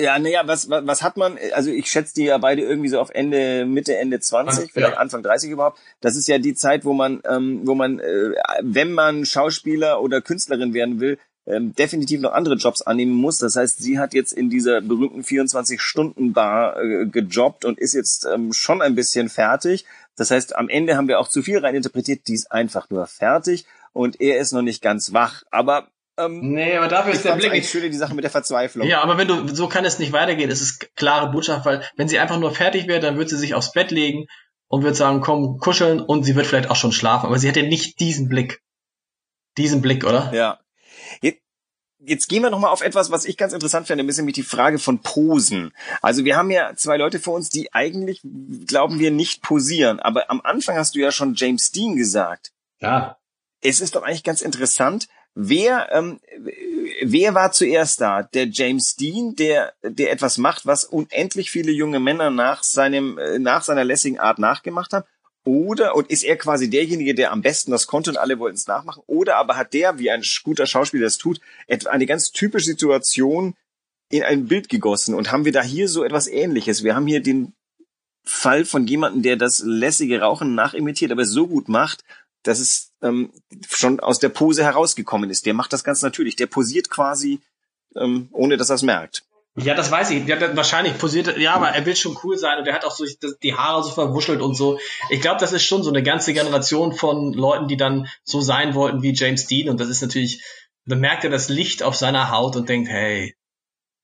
Ja, 0.00 0.18
naja, 0.18 0.42
was, 0.46 0.70
was, 0.70 0.86
was 0.86 1.02
hat 1.02 1.16
man, 1.16 1.38
also 1.52 1.70
ich 1.70 1.90
schätze 1.90 2.14
die 2.14 2.24
ja 2.24 2.38
beide 2.38 2.62
irgendwie 2.62 2.88
so 2.88 2.98
auf 2.98 3.10
Ende, 3.10 3.66
Mitte, 3.66 3.96
Ende 3.96 4.20
20, 4.20 4.64
ja. 4.64 4.70
vielleicht 4.72 4.96
Anfang 4.96 5.22
30 5.22 5.50
überhaupt. 5.50 5.78
Das 6.00 6.16
ist 6.16 6.28
ja 6.28 6.38
die 6.38 6.54
Zeit, 6.54 6.84
wo 6.84 6.92
man, 6.94 7.20
ähm, 7.28 7.60
wo 7.64 7.74
man, 7.74 8.00
äh, 8.00 8.32
wenn 8.62 8.92
man 8.92 9.26
Schauspieler 9.26 10.00
oder 10.00 10.22
Künstlerin 10.22 10.72
werden 10.72 10.98
will, 11.00 11.18
ähm, 11.46 11.74
definitiv 11.74 12.20
noch 12.20 12.32
andere 12.32 12.54
Jobs 12.54 12.82
annehmen 12.82 13.12
muss. 13.12 13.38
Das 13.38 13.56
heißt, 13.56 13.82
sie 13.82 13.98
hat 13.98 14.14
jetzt 14.14 14.32
in 14.32 14.48
dieser 14.48 14.80
berühmten 14.80 15.22
24-Stunden-Bar 15.22 16.80
äh, 16.80 17.06
gejobbt 17.06 17.64
und 17.64 17.78
ist 17.78 17.94
jetzt 17.94 18.24
ähm, 18.24 18.52
schon 18.52 18.80
ein 18.80 18.94
bisschen 18.94 19.28
fertig. 19.28 19.84
Das 20.16 20.30
heißt, 20.30 20.56
am 20.56 20.68
Ende 20.68 20.96
haben 20.96 21.08
wir 21.08 21.18
auch 21.18 21.28
zu 21.28 21.42
viel 21.42 21.58
rein 21.58 21.74
interpretiert, 21.74 22.28
die 22.28 22.34
ist 22.34 22.52
einfach 22.52 22.90
nur 22.90 23.06
fertig 23.06 23.66
und 23.92 24.20
er 24.20 24.38
ist 24.38 24.52
noch 24.52 24.62
nicht 24.62 24.82
ganz 24.82 25.12
wach. 25.12 25.42
Aber 25.50 25.88
ähm, 26.18 26.52
nee, 26.52 26.76
aber 26.76 26.88
dafür 26.88 27.12
ist 27.12 27.24
der 27.24 27.36
Blick. 27.36 27.54
Ich 27.54 27.70
schöne 27.70 27.88
die 27.88 27.96
Sache 27.96 28.14
mit 28.14 28.24
der 28.24 28.30
Verzweiflung. 28.30 28.86
Ja, 28.86 29.02
aber 29.02 29.16
wenn 29.16 29.28
du, 29.28 29.48
so 29.54 29.68
kann 29.68 29.84
es 29.84 29.98
nicht 29.98 30.12
weitergehen. 30.12 30.50
Es 30.50 30.60
ist 30.60 30.94
klare 30.94 31.30
Botschaft, 31.30 31.64
weil 31.64 31.82
wenn 31.96 32.08
sie 32.08 32.18
einfach 32.18 32.38
nur 32.38 32.54
fertig 32.54 32.86
wäre, 32.86 33.00
dann 33.00 33.16
würde 33.16 33.30
sie 33.30 33.38
sich 33.38 33.54
aufs 33.54 33.72
Bett 33.72 33.90
legen 33.90 34.26
und 34.68 34.82
würde 34.82 34.96
sagen, 34.96 35.20
komm, 35.20 35.58
kuscheln 35.58 36.00
und 36.00 36.24
sie 36.24 36.34
wird 36.34 36.46
vielleicht 36.46 36.70
auch 36.70 36.76
schon 36.76 36.92
schlafen. 36.92 37.26
Aber 37.26 37.38
sie 37.38 37.48
hätte 37.48 37.62
nicht 37.62 37.98
diesen 38.00 38.28
Blick. 38.28 38.62
Diesen 39.56 39.80
Blick, 39.80 40.04
oder? 40.04 40.32
Ja. 40.34 40.60
Jetzt, 41.22 41.40
jetzt 41.98 42.28
gehen 42.28 42.42
wir 42.42 42.50
nochmal 42.50 42.70
auf 42.70 42.82
etwas, 42.82 43.10
was 43.10 43.24
ich 43.24 43.38
ganz 43.38 43.54
interessant 43.54 43.86
finde, 43.86 44.04
ein 44.04 44.06
bisschen 44.06 44.26
mit 44.26 44.36
die 44.36 44.42
Frage 44.42 44.78
von 44.78 45.00
Posen. 45.00 45.72
Also 46.02 46.24
wir 46.24 46.36
haben 46.36 46.50
ja 46.50 46.74
zwei 46.74 46.98
Leute 46.98 47.20
vor 47.20 47.34
uns, 47.34 47.48
die 47.48 47.72
eigentlich, 47.72 48.20
glauben 48.66 48.98
wir, 48.98 49.10
nicht 49.10 49.42
posieren. 49.42 50.00
Aber 50.00 50.30
am 50.30 50.40
Anfang 50.42 50.76
hast 50.76 50.94
du 50.94 51.00
ja 51.00 51.10
schon 51.10 51.34
James 51.34 51.70
Dean 51.70 51.96
gesagt. 51.96 52.52
Ja. 52.80 53.18
Es 53.62 53.80
ist 53.80 53.94
doch 53.94 54.02
eigentlich 54.02 54.24
ganz 54.24 54.42
interessant, 54.42 55.06
Wer, 55.34 55.88
ähm, 55.92 56.20
wer 57.02 57.34
war 57.34 57.52
zuerst 57.52 58.00
da? 58.00 58.22
Der 58.22 58.48
James 58.48 58.96
Dean, 58.96 59.34
der, 59.34 59.72
der 59.82 60.12
etwas 60.12 60.36
macht, 60.36 60.66
was 60.66 60.84
unendlich 60.84 61.50
viele 61.50 61.72
junge 61.72 62.00
Männer 62.00 62.30
nach 62.30 62.62
seinem, 62.62 63.16
äh, 63.18 63.38
nach 63.38 63.62
seiner 63.62 63.84
lässigen 63.84 64.18
Art 64.18 64.38
nachgemacht 64.38 64.92
haben? 64.92 65.06
Oder, 65.44 65.96
und 65.96 66.10
ist 66.10 66.22
er 66.22 66.36
quasi 66.36 66.70
derjenige, 66.70 67.14
der 67.14 67.32
am 67.32 67.42
besten 67.42 67.72
das 67.72 67.86
konnte 67.86 68.10
und 68.10 68.16
alle 68.16 68.38
wollten 68.38 68.56
es 68.56 68.68
nachmachen? 68.68 69.02
Oder 69.06 69.36
aber 69.36 69.56
hat 69.56 69.72
der, 69.72 69.98
wie 69.98 70.10
ein 70.10 70.22
guter 70.44 70.66
Schauspieler 70.66 71.04
das 71.04 71.18
tut, 71.18 71.40
eine 71.86 72.06
ganz 72.06 72.30
typische 72.30 72.66
Situation 72.66 73.54
in 74.10 74.22
ein 74.22 74.46
Bild 74.46 74.68
gegossen? 74.68 75.14
Und 75.14 75.32
haben 75.32 75.44
wir 75.44 75.52
da 75.52 75.62
hier 75.62 75.88
so 75.88 76.04
etwas 76.04 76.28
ähnliches? 76.28 76.84
Wir 76.84 76.94
haben 76.94 77.08
hier 77.08 77.22
den 77.22 77.54
Fall 78.24 78.64
von 78.64 78.86
jemandem, 78.86 79.22
der 79.22 79.36
das 79.36 79.60
lässige 79.64 80.20
Rauchen 80.20 80.54
nachimitiert, 80.54 81.10
aber 81.10 81.24
so 81.24 81.48
gut 81.48 81.68
macht, 81.68 82.04
dass 82.42 82.60
es 82.60 82.92
ähm, 83.02 83.32
schon 83.68 84.00
aus 84.00 84.18
der 84.18 84.28
Pose 84.28 84.64
herausgekommen 84.64 85.30
ist. 85.30 85.46
Der 85.46 85.54
macht 85.54 85.72
das 85.72 85.84
ganz 85.84 86.02
natürlich. 86.02 86.36
Der 86.36 86.46
posiert 86.46 86.90
quasi, 86.90 87.40
ähm, 87.96 88.28
ohne 88.32 88.56
dass 88.56 88.70
er 88.70 88.76
es 88.76 88.82
merkt. 88.82 89.24
Ja, 89.54 89.74
das 89.74 89.90
weiß 89.90 90.10
ich. 90.12 90.26
Ja, 90.26 90.56
wahrscheinlich 90.56 90.96
posiert, 90.96 91.36
ja, 91.36 91.54
aber 91.54 91.68
er 91.68 91.84
will 91.84 91.94
schon 91.94 92.16
cool 92.24 92.38
sein 92.38 92.58
und 92.58 92.66
er 92.66 92.74
hat 92.74 92.86
auch 92.86 92.96
so 92.96 93.04
die 93.42 93.54
Haare 93.54 93.84
so 93.84 93.90
verwuschelt 93.90 94.40
und 94.40 94.54
so. 94.54 94.78
Ich 95.10 95.20
glaube, 95.20 95.40
das 95.40 95.52
ist 95.52 95.64
schon 95.64 95.82
so 95.82 95.90
eine 95.90 96.02
ganze 96.02 96.32
Generation 96.32 96.94
von 96.94 97.34
Leuten, 97.34 97.68
die 97.68 97.76
dann 97.76 98.08
so 98.24 98.40
sein 98.40 98.74
wollten 98.74 99.02
wie 99.02 99.12
James 99.12 99.46
Dean 99.46 99.68
und 99.68 99.78
das 99.78 99.88
ist 99.88 100.00
natürlich, 100.00 100.42
dann 100.86 101.00
merkt 101.00 101.24
er 101.24 101.30
das 101.30 101.50
Licht 101.50 101.82
auf 101.82 101.96
seiner 101.96 102.30
Haut 102.30 102.56
und 102.56 102.70
denkt, 102.70 102.88
hey, 102.88 103.36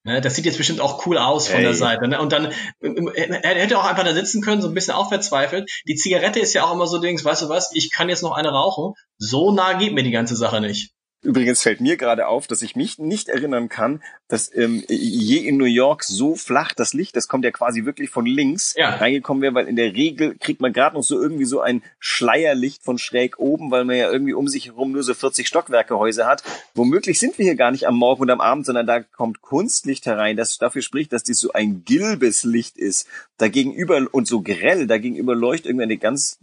Ne, 0.09 0.23
das 0.23 0.37
sieht 0.37 0.47
jetzt 0.47 0.57
bestimmt 0.57 0.81
auch 0.81 1.05
cool 1.07 1.19
aus 1.19 1.49
von 1.49 1.57
hey. 1.57 1.65
der 1.65 1.75
Seite. 1.75 2.09
Ne? 2.09 2.19
Und 2.19 2.33
dann, 2.33 2.51
er 2.81 3.55
hätte 3.55 3.79
auch 3.79 3.85
einfach 3.85 4.05
da 4.05 4.15
sitzen 4.15 4.41
können, 4.41 4.63
so 4.63 4.69
ein 4.69 4.73
bisschen 4.73 4.95
auch 4.95 5.11
verzweifelt. 5.11 5.71
Die 5.87 5.97
Zigarette 5.97 6.41
ist 6.41 6.55
ja 6.55 6.65
auch 6.65 6.73
immer 6.73 6.87
so 6.87 6.99
Dings, 6.99 7.27
weißt 7.27 7.43
du 7.43 7.51
was, 7.51 7.73
ich 7.75 7.93
kann 7.93 8.09
jetzt 8.09 8.23
noch 8.23 8.33
eine 8.33 8.49
rauchen. 8.49 8.95
So 9.19 9.53
nah 9.53 9.75
geht 9.75 9.93
mir 9.93 10.03
die 10.03 10.11
ganze 10.11 10.35
Sache 10.35 10.63
nicht. 10.63 10.95
Übrigens 11.21 11.63
fällt 11.63 11.81
mir 11.81 11.97
gerade 11.97 12.29
auf, 12.29 12.47
dass 12.47 12.63
ich 12.63 12.77
mich 12.77 12.99
nicht 12.99 13.29
erinnern 13.29 13.69
kann, 13.69 14.01
dass 14.29 14.55
ähm, 14.55 14.85
je 14.89 15.39
in 15.39 15.57
New 15.57 15.65
York 15.65 16.05
so 16.05 16.37
flach 16.37 16.75
das 16.75 16.93
Licht, 16.93 17.17
das 17.17 17.27
kommt 17.27 17.45
ja 17.45 17.51
quasi 17.51 17.85
wirklich 17.85 18.09
von 18.09 18.25
links 18.25 18.75
ja. 18.77 18.91
reingekommen 18.91 19.43
wäre, 19.43 19.55
weil 19.55 19.67
in 19.67 19.75
der 19.75 19.95
Regel 19.95 20.37
kriegt 20.39 20.61
man 20.61 20.73
gerade 20.73 20.95
noch 20.95 21.03
so 21.03 21.21
irgendwie 21.21 21.45
so 21.45 21.61
ein 21.61 21.83
Schleierlicht 21.99 22.85
von 22.85 22.99
schräg 22.99 23.41
oben, 23.41 23.73
weil 23.73 23.85
man 23.85 23.97
ja 23.97 24.13
irgendwie 24.13 24.33
um 24.33 24.47
sich 24.47 24.67
herum 24.67 24.93
nur 24.93 25.03
so 25.03 25.13
40 25.13 25.49
Stockwerke 25.49 25.99
Häuser 25.99 26.27
hat. 26.27 26.45
Womöglich 26.75 27.19
sind 27.19 27.37
wir 27.37 27.45
hier 27.45 27.57
gar 27.57 27.73
nicht 27.73 27.89
am 27.89 27.97
Morgen 27.97 28.23
und 28.23 28.31
am 28.31 28.41
Abend, 28.41 28.65
sondern 28.65 28.87
da 28.87 29.01
kommt 29.01 29.41
Kunstlicht 29.41 30.07
herein, 30.07 30.37
das 30.37 30.59
dafür 30.59 30.83
spricht, 30.83 31.13
dass 31.13 31.25
dies 31.25 31.41
so 31.41 31.51
ein 31.53 31.83
gilbes 31.85 32.45
Licht 32.45 32.77
ist. 32.79 33.09
Dagegenüber 33.39 34.07
und 34.13 34.29
so 34.29 34.43
grell, 34.43 34.87
dagegenüber 34.87 35.35
leuchtet 35.35 35.67
irgendwie 35.67 35.85
eine 35.85 35.99
ganz 35.99 36.39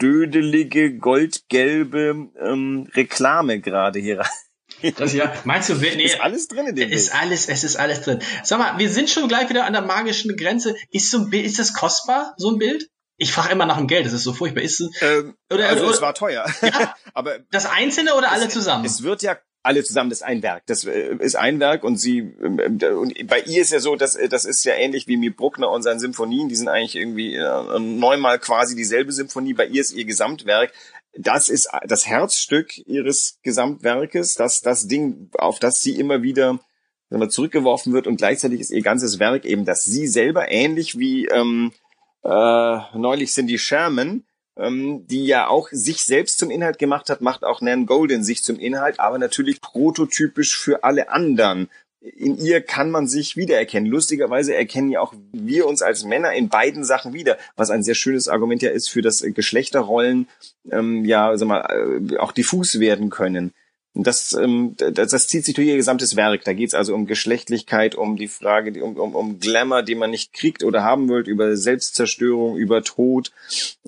dödelige, 0.00 0.98
goldgelbe 0.98 2.30
ähm, 2.40 2.88
Reklame 2.94 3.60
gerade 3.60 3.98
hier 3.98 4.20
rein. 4.20 4.94
Das 4.96 5.12
ja, 5.12 5.32
meinst 5.44 5.68
du, 5.68 5.74
nee, 5.80 6.04
ist 6.04 6.20
alles 6.20 6.48
drin 6.48 6.66
in 6.66 6.76
dem 6.76 6.90
Ist 6.90 7.10
Bild. 7.10 7.22
alles, 7.22 7.48
es 7.48 7.62
ist 7.62 7.76
alles 7.76 8.02
drin. 8.02 8.20
Sag 8.42 8.58
mal, 8.58 8.78
wir 8.78 8.90
sind 8.90 9.10
schon 9.10 9.28
gleich 9.28 9.48
wieder 9.48 9.64
an 9.64 9.72
der 9.72 9.82
magischen 9.82 10.36
Grenze. 10.36 10.74
Ist 10.90 11.10
so 11.10 11.18
ein 11.18 11.30
Bild, 11.30 11.46
ist 11.46 11.58
das 11.58 11.74
kostbar, 11.74 12.34
so 12.36 12.50
ein 12.50 12.58
Bild? 12.58 12.88
Ich 13.16 13.32
frage 13.32 13.52
immer 13.52 13.66
nach 13.66 13.76
dem 13.76 13.86
Geld, 13.86 14.06
das 14.06 14.12
ist 14.12 14.24
so 14.24 14.32
furchtbar. 14.32 14.62
Ist 14.62 14.80
ähm, 15.00 15.36
oder, 15.52 15.68
also 15.68 15.84
oder, 15.84 15.94
es 15.94 16.00
war 16.00 16.14
teuer. 16.14 16.46
Ja, 16.62 16.94
aber 17.14 17.40
das 17.50 17.66
einzelne 17.66 18.14
oder 18.14 18.32
alle 18.32 18.48
zusammen? 18.48 18.84
Es 18.84 19.02
wird 19.02 19.22
ja 19.22 19.36
alle 19.62 19.84
zusammen, 19.84 20.10
das 20.10 20.18
ist 20.20 20.26
ein 20.26 20.42
Werk. 20.42 20.64
Das 20.66 20.84
äh, 20.84 21.16
ist 21.20 21.36
ein 21.36 21.60
Werk 21.60 21.84
und 21.84 21.96
sie 21.96 22.18
äh, 22.18 22.86
und 22.88 23.26
bei 23.26 23.40
ihr 23.40 23.62
ist 23.62 23.72
ja 23.72 23.80
so, 23.80 23.96
dass 23.96 24.18
das 24.28 24.44
ist 24.44 24.64
ja 24.64 24.74
ähnlich 24.74 25.06
wie 25.06 25.16
mit 25.16 25.36
Bruckner 25.36 25.70
und 25.70 25.82
seinen 25.82 26.00
Symphonien, 26.00 26.48
die 26.48 26.56
sind 26.56 26.68
eigentlich 26.68 26.96
irgendwie 26.96 27.34
äh, 27.34 27.78
neunmal 27.78 28.38
quasi 28.38 28.74
dieselbe 28.74 29.12
Symphonie. 29.12 29.54
Bei 29.54 29.66
ihr 29.66 29.80
ist 29.80 29.92
ihr 29.92 30.04
Gesamtwerk. 30.04 30.72
Das 31.14 31.48
ist 31.48 31.68
das 31.86 32.06
Herzstück 32.06 32.78
ihres 32.86 33.38
Gesamtwerkes, 33.42 34.34
das 34.34 34.62
das 34.62 34.88
Ding, 34.88 35.30
auf 35.34 35.58
das 35.58 35.80
sie 35.80 35.98
immer 35.98 36.22
wieder 36.22 36.58
zurückgeworfen 37.28 37.92
wird 37.92 38.06
und 38.06 38.16
gleichzeitig 38.16 38.60
ist 38.60 38.70
ihr 38.70 38.80
ganzes 38.80 39.18
Werk 39.18 39.44
eben, 39.44 39.66
dass 39.66 39.84
sie 39.84 40.06
selber 40.06 40.50
ähnlich 40.50 40.98
wie 40.98 41.26
ähm, 41.26 41.72
äh, 42.24 42.78
neulich 42.96 43.32
Cindy 43.32 43.58
Sherman 43.58 44.24
ähm, 44.56 45.06
die 45.06 45.26
ja 45.26 45.48
auch 45.48 45.68
sich 45.70 46.04
selbst 46.04 46.38
zum 46.38 46.50
Inhalt 46.50 46.78
gemacht 46.78 47.10
hat, 47.10 47.20
macht 47.20 47.44
auch 47.44 47.60
Nan 47.60 47.86
Golden 47.86 48.24
sich 48.24 48.42
zum 48.42 48.58
Inhalt, 48.58 49.00
aber 49.00 49.18
natürlich 49.18 49.60
prototypisch 49.60 50.56
für 50.56 50.84
alle 50.84 51.10
anderen. 51.10 51.68
In 52.00 52.36
ihr 52.36 52.60
kann 52.60 52.90
man 52.90 53.06
sich 53.06 53.36
wiedererkennen. 53.36 53.88
Lustigerweise 53.88 54.56
erkennen 54.56 54.90
ja 54.90 55.00
auch 55.00 55.14
wir 55.32 55.66
uns 55.66 55.82
als 55.82 56.04
Männer 56.04 56.32
in 56.32 56.48
beiden 56.48 56.84
Sachen 56.84 57.12
wieder, 57.12 57.38
was 57.54 57.70
ein 57.70 57.84
sehr 57.84 57.94
schönes 57.94 58.26
Argument 58.26 58.60
ja 58.60 58.70
ist 58.70 58.88
für 58.88 59.02
das 59.02 59.20
Geschlechterrollen, 59.22 60.28
ähm, 60.70 61.04
ja, 61.04 61.36
sag 61.36 61.46
mal, 61.46 61.60
äh, 62.10 62.16
auch 62.16 62.32
diffus 62.32 62.80
werden 62.80 63.08
können. 63.08 63.52
Das, 63.94 64.32
ähm, 64.32 64.74
das, 64.78 65.10
das 65.10 65.28
zieht 65.28 65.44
sich 65.44 65.54
durch 65.54 65.68
ihr 65.68 65.76
gesamtes 65.76 66.16
Werk. 66.16 66.44
Da 66.44 66.54
geht 66.54 66.68
es 66.68 66.74
also 66.74 66.94
um 66.94 67.06
Geschlechtlichkeit, 67.06 67.94
um 67.94 68.16
die 68.16 68.28
Frage, 68.28 68.82
um, 68.82 68.96
um, 68.96 69.14
um 69.14 69.38
Glamour, 69.38 69.82
die 69.82 69.94
man 69.94 70.10
nicht 70.10 70.32
kriegt 70.32 70.64
oder 70.64 70.82
haben 70.82 71.08
wollt, 71.08 71.26
über 71.26 71.56
Selbstzerstörung, 71.56 72.56
über 72.56 72.82
Tod, 72.82 73.32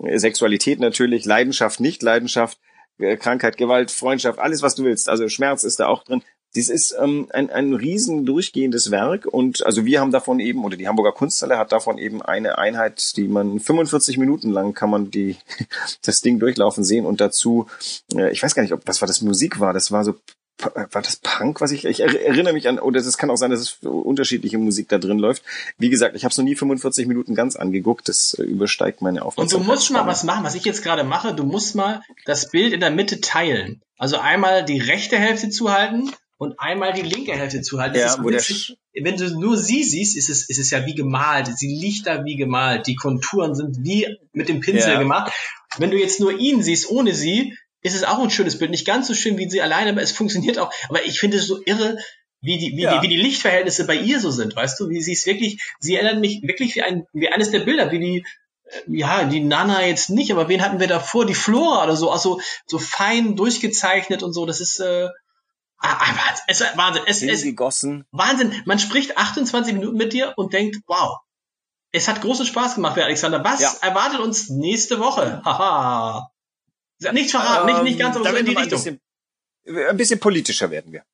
äh, 0.02 0.18
Sexualität 0.18 0.78
natürlich, 0.78 1.24
Leidenschaft, 1.24 1.80
nicht 1.80 2.02
Leidenschaft, 2.02 2.58
äh, 2.98 3.16
Krankheit, 3.16 3.56
Gewalt, 3.56 3.90
Freundschaft, 3.90 4.38
alles 4.38 4.60
was 4.60 4.74
du 4.74 4.84
willst. 4.84 5.08
Also 5.08 5.28
Schmerz 5.28 5.64
ist 5.64 5.80
da 5.80 5.86
auch 5.86 6.04
drin. 6.04 6.22
Dies 6.54 6.68
ist 6.68 6.94
ähm, 7.00 7.28
ein, 7.32 7.50
ein 7.50 7.74
riesen 7.74 8.24
durchgehendes 8.24 8.90
Werk 8.90 9.26
und 9.26 9.66
also 9.66 9.84
wir 9.84 10.00
haben 10.00 10.12
davon 10.12 10.38
eben, 10.38 10.64
oder 10.64 10.76
die 10.76 10.86
Hamburger 10.86 11.12
Kunsthalle 11.12 11.58
hat 11.58 11.72
davon 11.72 11.98
eben 11.98 12.22
eine 12.22 12.58
Einheit, 12.58 13.16
die 13.16 13.26
man 13.26 13.58
45 13.58 14.18
Minuten 14.18 14.50
lang 14.50 14.72
kann 14.74 14.90
man 14.90 15.10
die 15.10 15.36
das 16.02 16.20
Ding 16.20 16.38
durchlaufen 16.38 16.84
sehen 16.84 17.06
und 17.06 17.20
dazu, 17.20 17.66
äh, 18.14 18.30
ich 18.30 18.42
weiß 18.42 18.54
gar 18.54 18.62
nicht, 18.62 18.72
ob 18.72 18.86
was 18.86 19.00
war 19.00 19.08
das 19.08 19.20
Musik 19.20 19.58
war, 19.60 19.72
das 19.72 19.90
war 19.90 20.04
so 20.04 20.14
war 20.62 21.02
das 21.02 21.16
Punk, 21.16 21.60
was 21.60 21.72
ich, 21.72 21.84
ich 21.84 22.00
erinnere 22.00 22.54
mich 22.54 22.68
an, 22.68 22.78
oder 22.78 23.00
es 23.00 23.18
kann 23.18 23.28
auch 23.28 23.36
sein, 23.36 23.50
dass 23.50 23.60
es 23.60 23.78
unterschiedliche 23.82 24.56
Musik 24.56 24.88
da 24.88 24.98
drin 24.98 25.18
läuft. 25.18 25.42
Wie 25.78 25.90
gesagt, 25.90 26.14
ich 26.14 26.24
habe 26.24 26.30
es 26.30 26.38
noch 26.38 26.44
nie 26.44 26.54
45 26.54 27.06
Minuten 27.06 27.34
ganz 27.34 27.56
angeguckt, 27.56 28.08
das 28.08 28.34
äh, 28.34 28.44
übersteigt 28.44 29.02
meine 29.02 29.24
Aufmerksamkeit. 29.24 29.60
Und 29.60 29.66
du 29.66 29.72
musst 29.72 29.90
mal 29.90 30.06
was 30.06 30.22
machen, 30.22 30.44
was 30.44 30.54
ich 30.54 30.64
jetzt 30.64 30.82
gerade 30.82 31.04
mache, 31.04 31.34
du 31.34 31.44
musst 31.44 31.74
mal 31.74 32.02
das 32.24 32.50
Bild 32.50 32.72
in 32.72 32.80
der 32.80 32.92
Mitte 32.92 33.20
teilen. 33.20 33.82
Also 33.98 34.18
einmal 34.18 34.64
die 34.64 34.78
rechte 34.78 35.16
Hälfte 35.16 35.50
zuhalten 35.50 36.12
und 36.36 36.58
einmal 36.58 36.92
die 36.92 37.02
linke 37.02 37.32
Hälfte 37.32 37.62
zuhalten. 37.62 37.98
Ja, 37.98 38.16
wo 38.22 38.28
witzig, 38.28 38.76
wenn 38.92 39.16
du 39.16 39.30
nur 39.38 39.56
sie 39.56 39.82
siehst, 39.82 40.16
ist 40.16 40.28
es, 40.28 40.48
ist 40.48 40.58
es 40.58 40.70
ja 40.70 40.84
wie 40.86 40.94
gemalt. 40.94 41.48
Sie 41.56 41.74
liegt 41.74 42.06
da 42.06 42.24
wie 42.24 42.36
gemalt. 42.36 42.86
Die 42.86 42.96
Konturen 42.96 43.54
sind 43.54 43.78
wie 43.84 44.16
mit 44.32 44.48
dem 44.48 44.60
Pinsel 44.60 44.92
ja. 44.92 44.98
gemacht. 44.98 45.32
Wenn 45.78 45.90
du 45.90 45.98
jetzt 45.98 46.20
nur 46.20 46.38
ihn 46.38 46.62
siehst, 46.62 46.90
ohne 46.90 47.14
sie, 47.14 47.56
ist 47.82 47.94
es 47.94 48.04
auch 48.04 48.18
ein 48.18 48.30
schönes 48.30 48.58
Bild. 48.58 48.70
Nicht 48.70 48.86
ganz 48.86 49.06
so 49.06 49.14
schön 49.14 49.38
wie 49.38 49.48
sie 49.48 49.62
alleine, 49.62 49.90
aber 49.90 50.02
es 50.02 50.12
funktioniert 50.12 50.58
auch. 50.58 50.72
Aber 50.88 51.04
ich 51.04 51.20
finde 51.20 51.36
es 51.36 51.46
so 51.46 51.60
irre, 51.64 51.98
wie 52.40 52.58
die, 52.58 52.76
wie, 52.76 52.82
ja. 52.82 52.98
die, 52.98 53.02
wie 53.02 53.14
die 53.14 53.20
Lichtverhältnisse 53.20 53.86
bei 53.86 53.96
ihr 53.96 54.20
so 54.20 54.30
sind, 54.30 54.54
weißt 54.54 54.78
du? 54.78 54.88
Wie 54.90 55.00
sie 55.00 55.12
ist 55.12 55.26
wirklich, 55.26 55.62
sie 55.80 55.96
erinnert 55.96 56.20
mich 56.20 56.42
wirklich 56.42 56.76
wie 56.76 56.82
ein, 56.82 57.06
wie 57.12 57.28
eines 57.28 57.50
der 57.50 57.60
Bilder, 57.60 57.90
wie 57.90 57.98
die, 57.98 58.26
äh, 58.64 58.80
ja, 58.88 59.24
die 59.24 59.40
Nana 59.40 59.86
jetzt 59.86 60.10
nicht, 60.10 60.30
aber 60.30 60.48
wen 60.48 60.62
hatten 60.62 60.78
wir 60.78 60.86
davor? 60.86 61.24
Die 61.24 61.34
Flora 61.34 61.84
oder 61.84 61.96
so, 61.96 62.10
also 62.10 62.40
so 62.66 62.78
fein 62.78 63.34
durchgezeichnet 63.34 64.22
und 64.22 64.34
so. 64.34 64.44
Das 64.44 64.60
ist, 64.60 64.78
äh, 64.80 65.08
es 66.46 66.60
ist 66.60 66.76
Wahnsinn. 66.76 67.02
Es, 67.06 67.22
es, 67.22 67.42
gegossen. 67.42 68.06
Wahnsinn. 68.10 68.62
Man 68.64 68.78
spricht 68.78 69.16
28 69.16 69.74
Minuten 69.74 69.96
mit 69.96 70.12
dir 70.12 70.32
und 70.36 70.52
denkt, 70.52 70.78
wow, 70.86 71.18
es 71.92 72.08
hat 72.08 72.22
großen 72.22 72.46
Spaß 72.46 72.76
gemacht, 72.76 72.96
Herr 72.96 73.04
Alexander. 73.04 73.44
Was 73.44 73.60
ja. 73.60 73.72
erwartet 73.80 74.20
uns 74.20 74.48
nächste 74.48 74.98
Woche? 74.98 75.42
Haha. 75.44 76.30
Nicht 77.12 77.30
verraten, 77.30 77.68
ähm, 77.68 77.74
nicht, 77.74 77.84
nicht 77.84 77.98
ganz, 77.98 78.16
aber 78.16 78.30
so 78.30 78.36
in 78.36 78.46
die 78.46 78.54
Richtung. 78.54 78.78
Ein 78.78 79.00
bisschen, 79.64 79.88
ein 79.90 79.96
bisschen 79.96 80.20
politischer 80.20 80.70
werden 80.70 80.92
wir. 80.92 81.04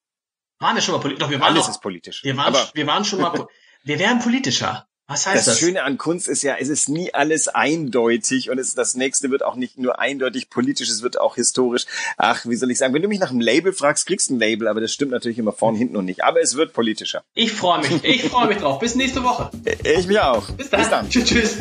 Waren 0.58 0.76
wir 0.76 0.82
schon 0.82 0.94
mal 0.94 1.00
politisch? 1.00 1.20
Doch, 1.20 1.30
wir 1.30 1.40
waren 1.40 1.52
Alles 1.52 1.64
doch, 1.64 1.70
ist 1.70 1.80
politisch. 1.80 2.22
Wir 2.22 2.36
waren, 2.36 2.54
wir 2.74 2.86
waren 2.86 3.04
schon 3.04 3.20
mal, 3.20 3.46
wir 3.82 3.98
wären 3.98 4.20
politischer. 4.20 4.86
Was 5.10 5.26
heißt 5.26 5.38
das? 5.38 5.44
Das 5.46 5.58
Schöne 5.58 5.82
an 5.82 5.98
Kunst 5.98 6.28
ist 6.28 6.44
ja, 6.44 6.54
es 6.60 6.68
ist 6.68 6.88
nie 6.88 7.12
alles 7.12 7.48
eindeutig 7.48 8.48
und 8.48 8.58
es, 8.58 8.76
das 8.76 8.94
nächste 8.94 9.32
wird 9.32 9.42
auch 9.42 9.56
nicht 9.56 9.76
nur 9.76 9.98
eindeutig 9.98 10.50
politisch, 10.50 10.88
es 10.88 11.02
wird 11.02 11.18
auch 11.18 11.34
historisch. 11.34 11.86
Ach, 12.16 12.46
wie 12.46 12.54
soll 12.54 12.70
ich 12.70 12.78
sagen, 12.78 12.94
wenn 12.94 13.02
du 13.02 13.08
mich 13.08 13.18
nach 13.18 13.30
einem 13.30 13.40
Label 13.40 13.72
fragst, 13.72 14.06
kriegst 14.06 14.30
du 14.30 14.34
ein 14.34 14.38
Label, 14.38 14.68
aber 14.68 14.80
das 14.80 14.92
stimmt 14.92 15.10
natürlich 15.10 15.40
immer 15.40 15.50
vorn, 15.50 15.74
hinten 15.74 15.96
und 15.96 16.04
nicht. 16.04 16.22
Aber 16.22 16.40
es 16.40 16.54
wird 16.54 16.72
politischer. 16.72 17.24
Ich 17.34 17.50
freue 17.50 17.80
mich, 17.80 18.04
ich 18.04 18.22
freue 18.22 18.46
mich 18.46 18.58
drauf. 18.58 18.78
Bis 18.78 18.94
nächste 18.94 19.24
Woche. 19.24 19.50
Ich 19.82 20.06
mich 20.06 20.20
auch. 20.20 20.48
Bis 20.52 20.70
dann. 20.70 20.80
Bis 20.80 20.90
dann. 20.90 21.10
Tschüss, 21.10 21.24
tschüss. 21.24 21.56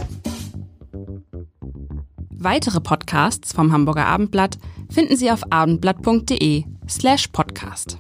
Weitere 2.30 2.82
Podcasts 2.82 3.52
vom 3.52 3.74
Hamburger 3.74 4.06
Abendblatt 4.06 4.60
finden 4.92 5.18
Sie 5.18 5.32
auf 5.32 5.52
abendblatt.de 5.52 6.66
slash 6.88 7.30
podcast. 7.30 7.98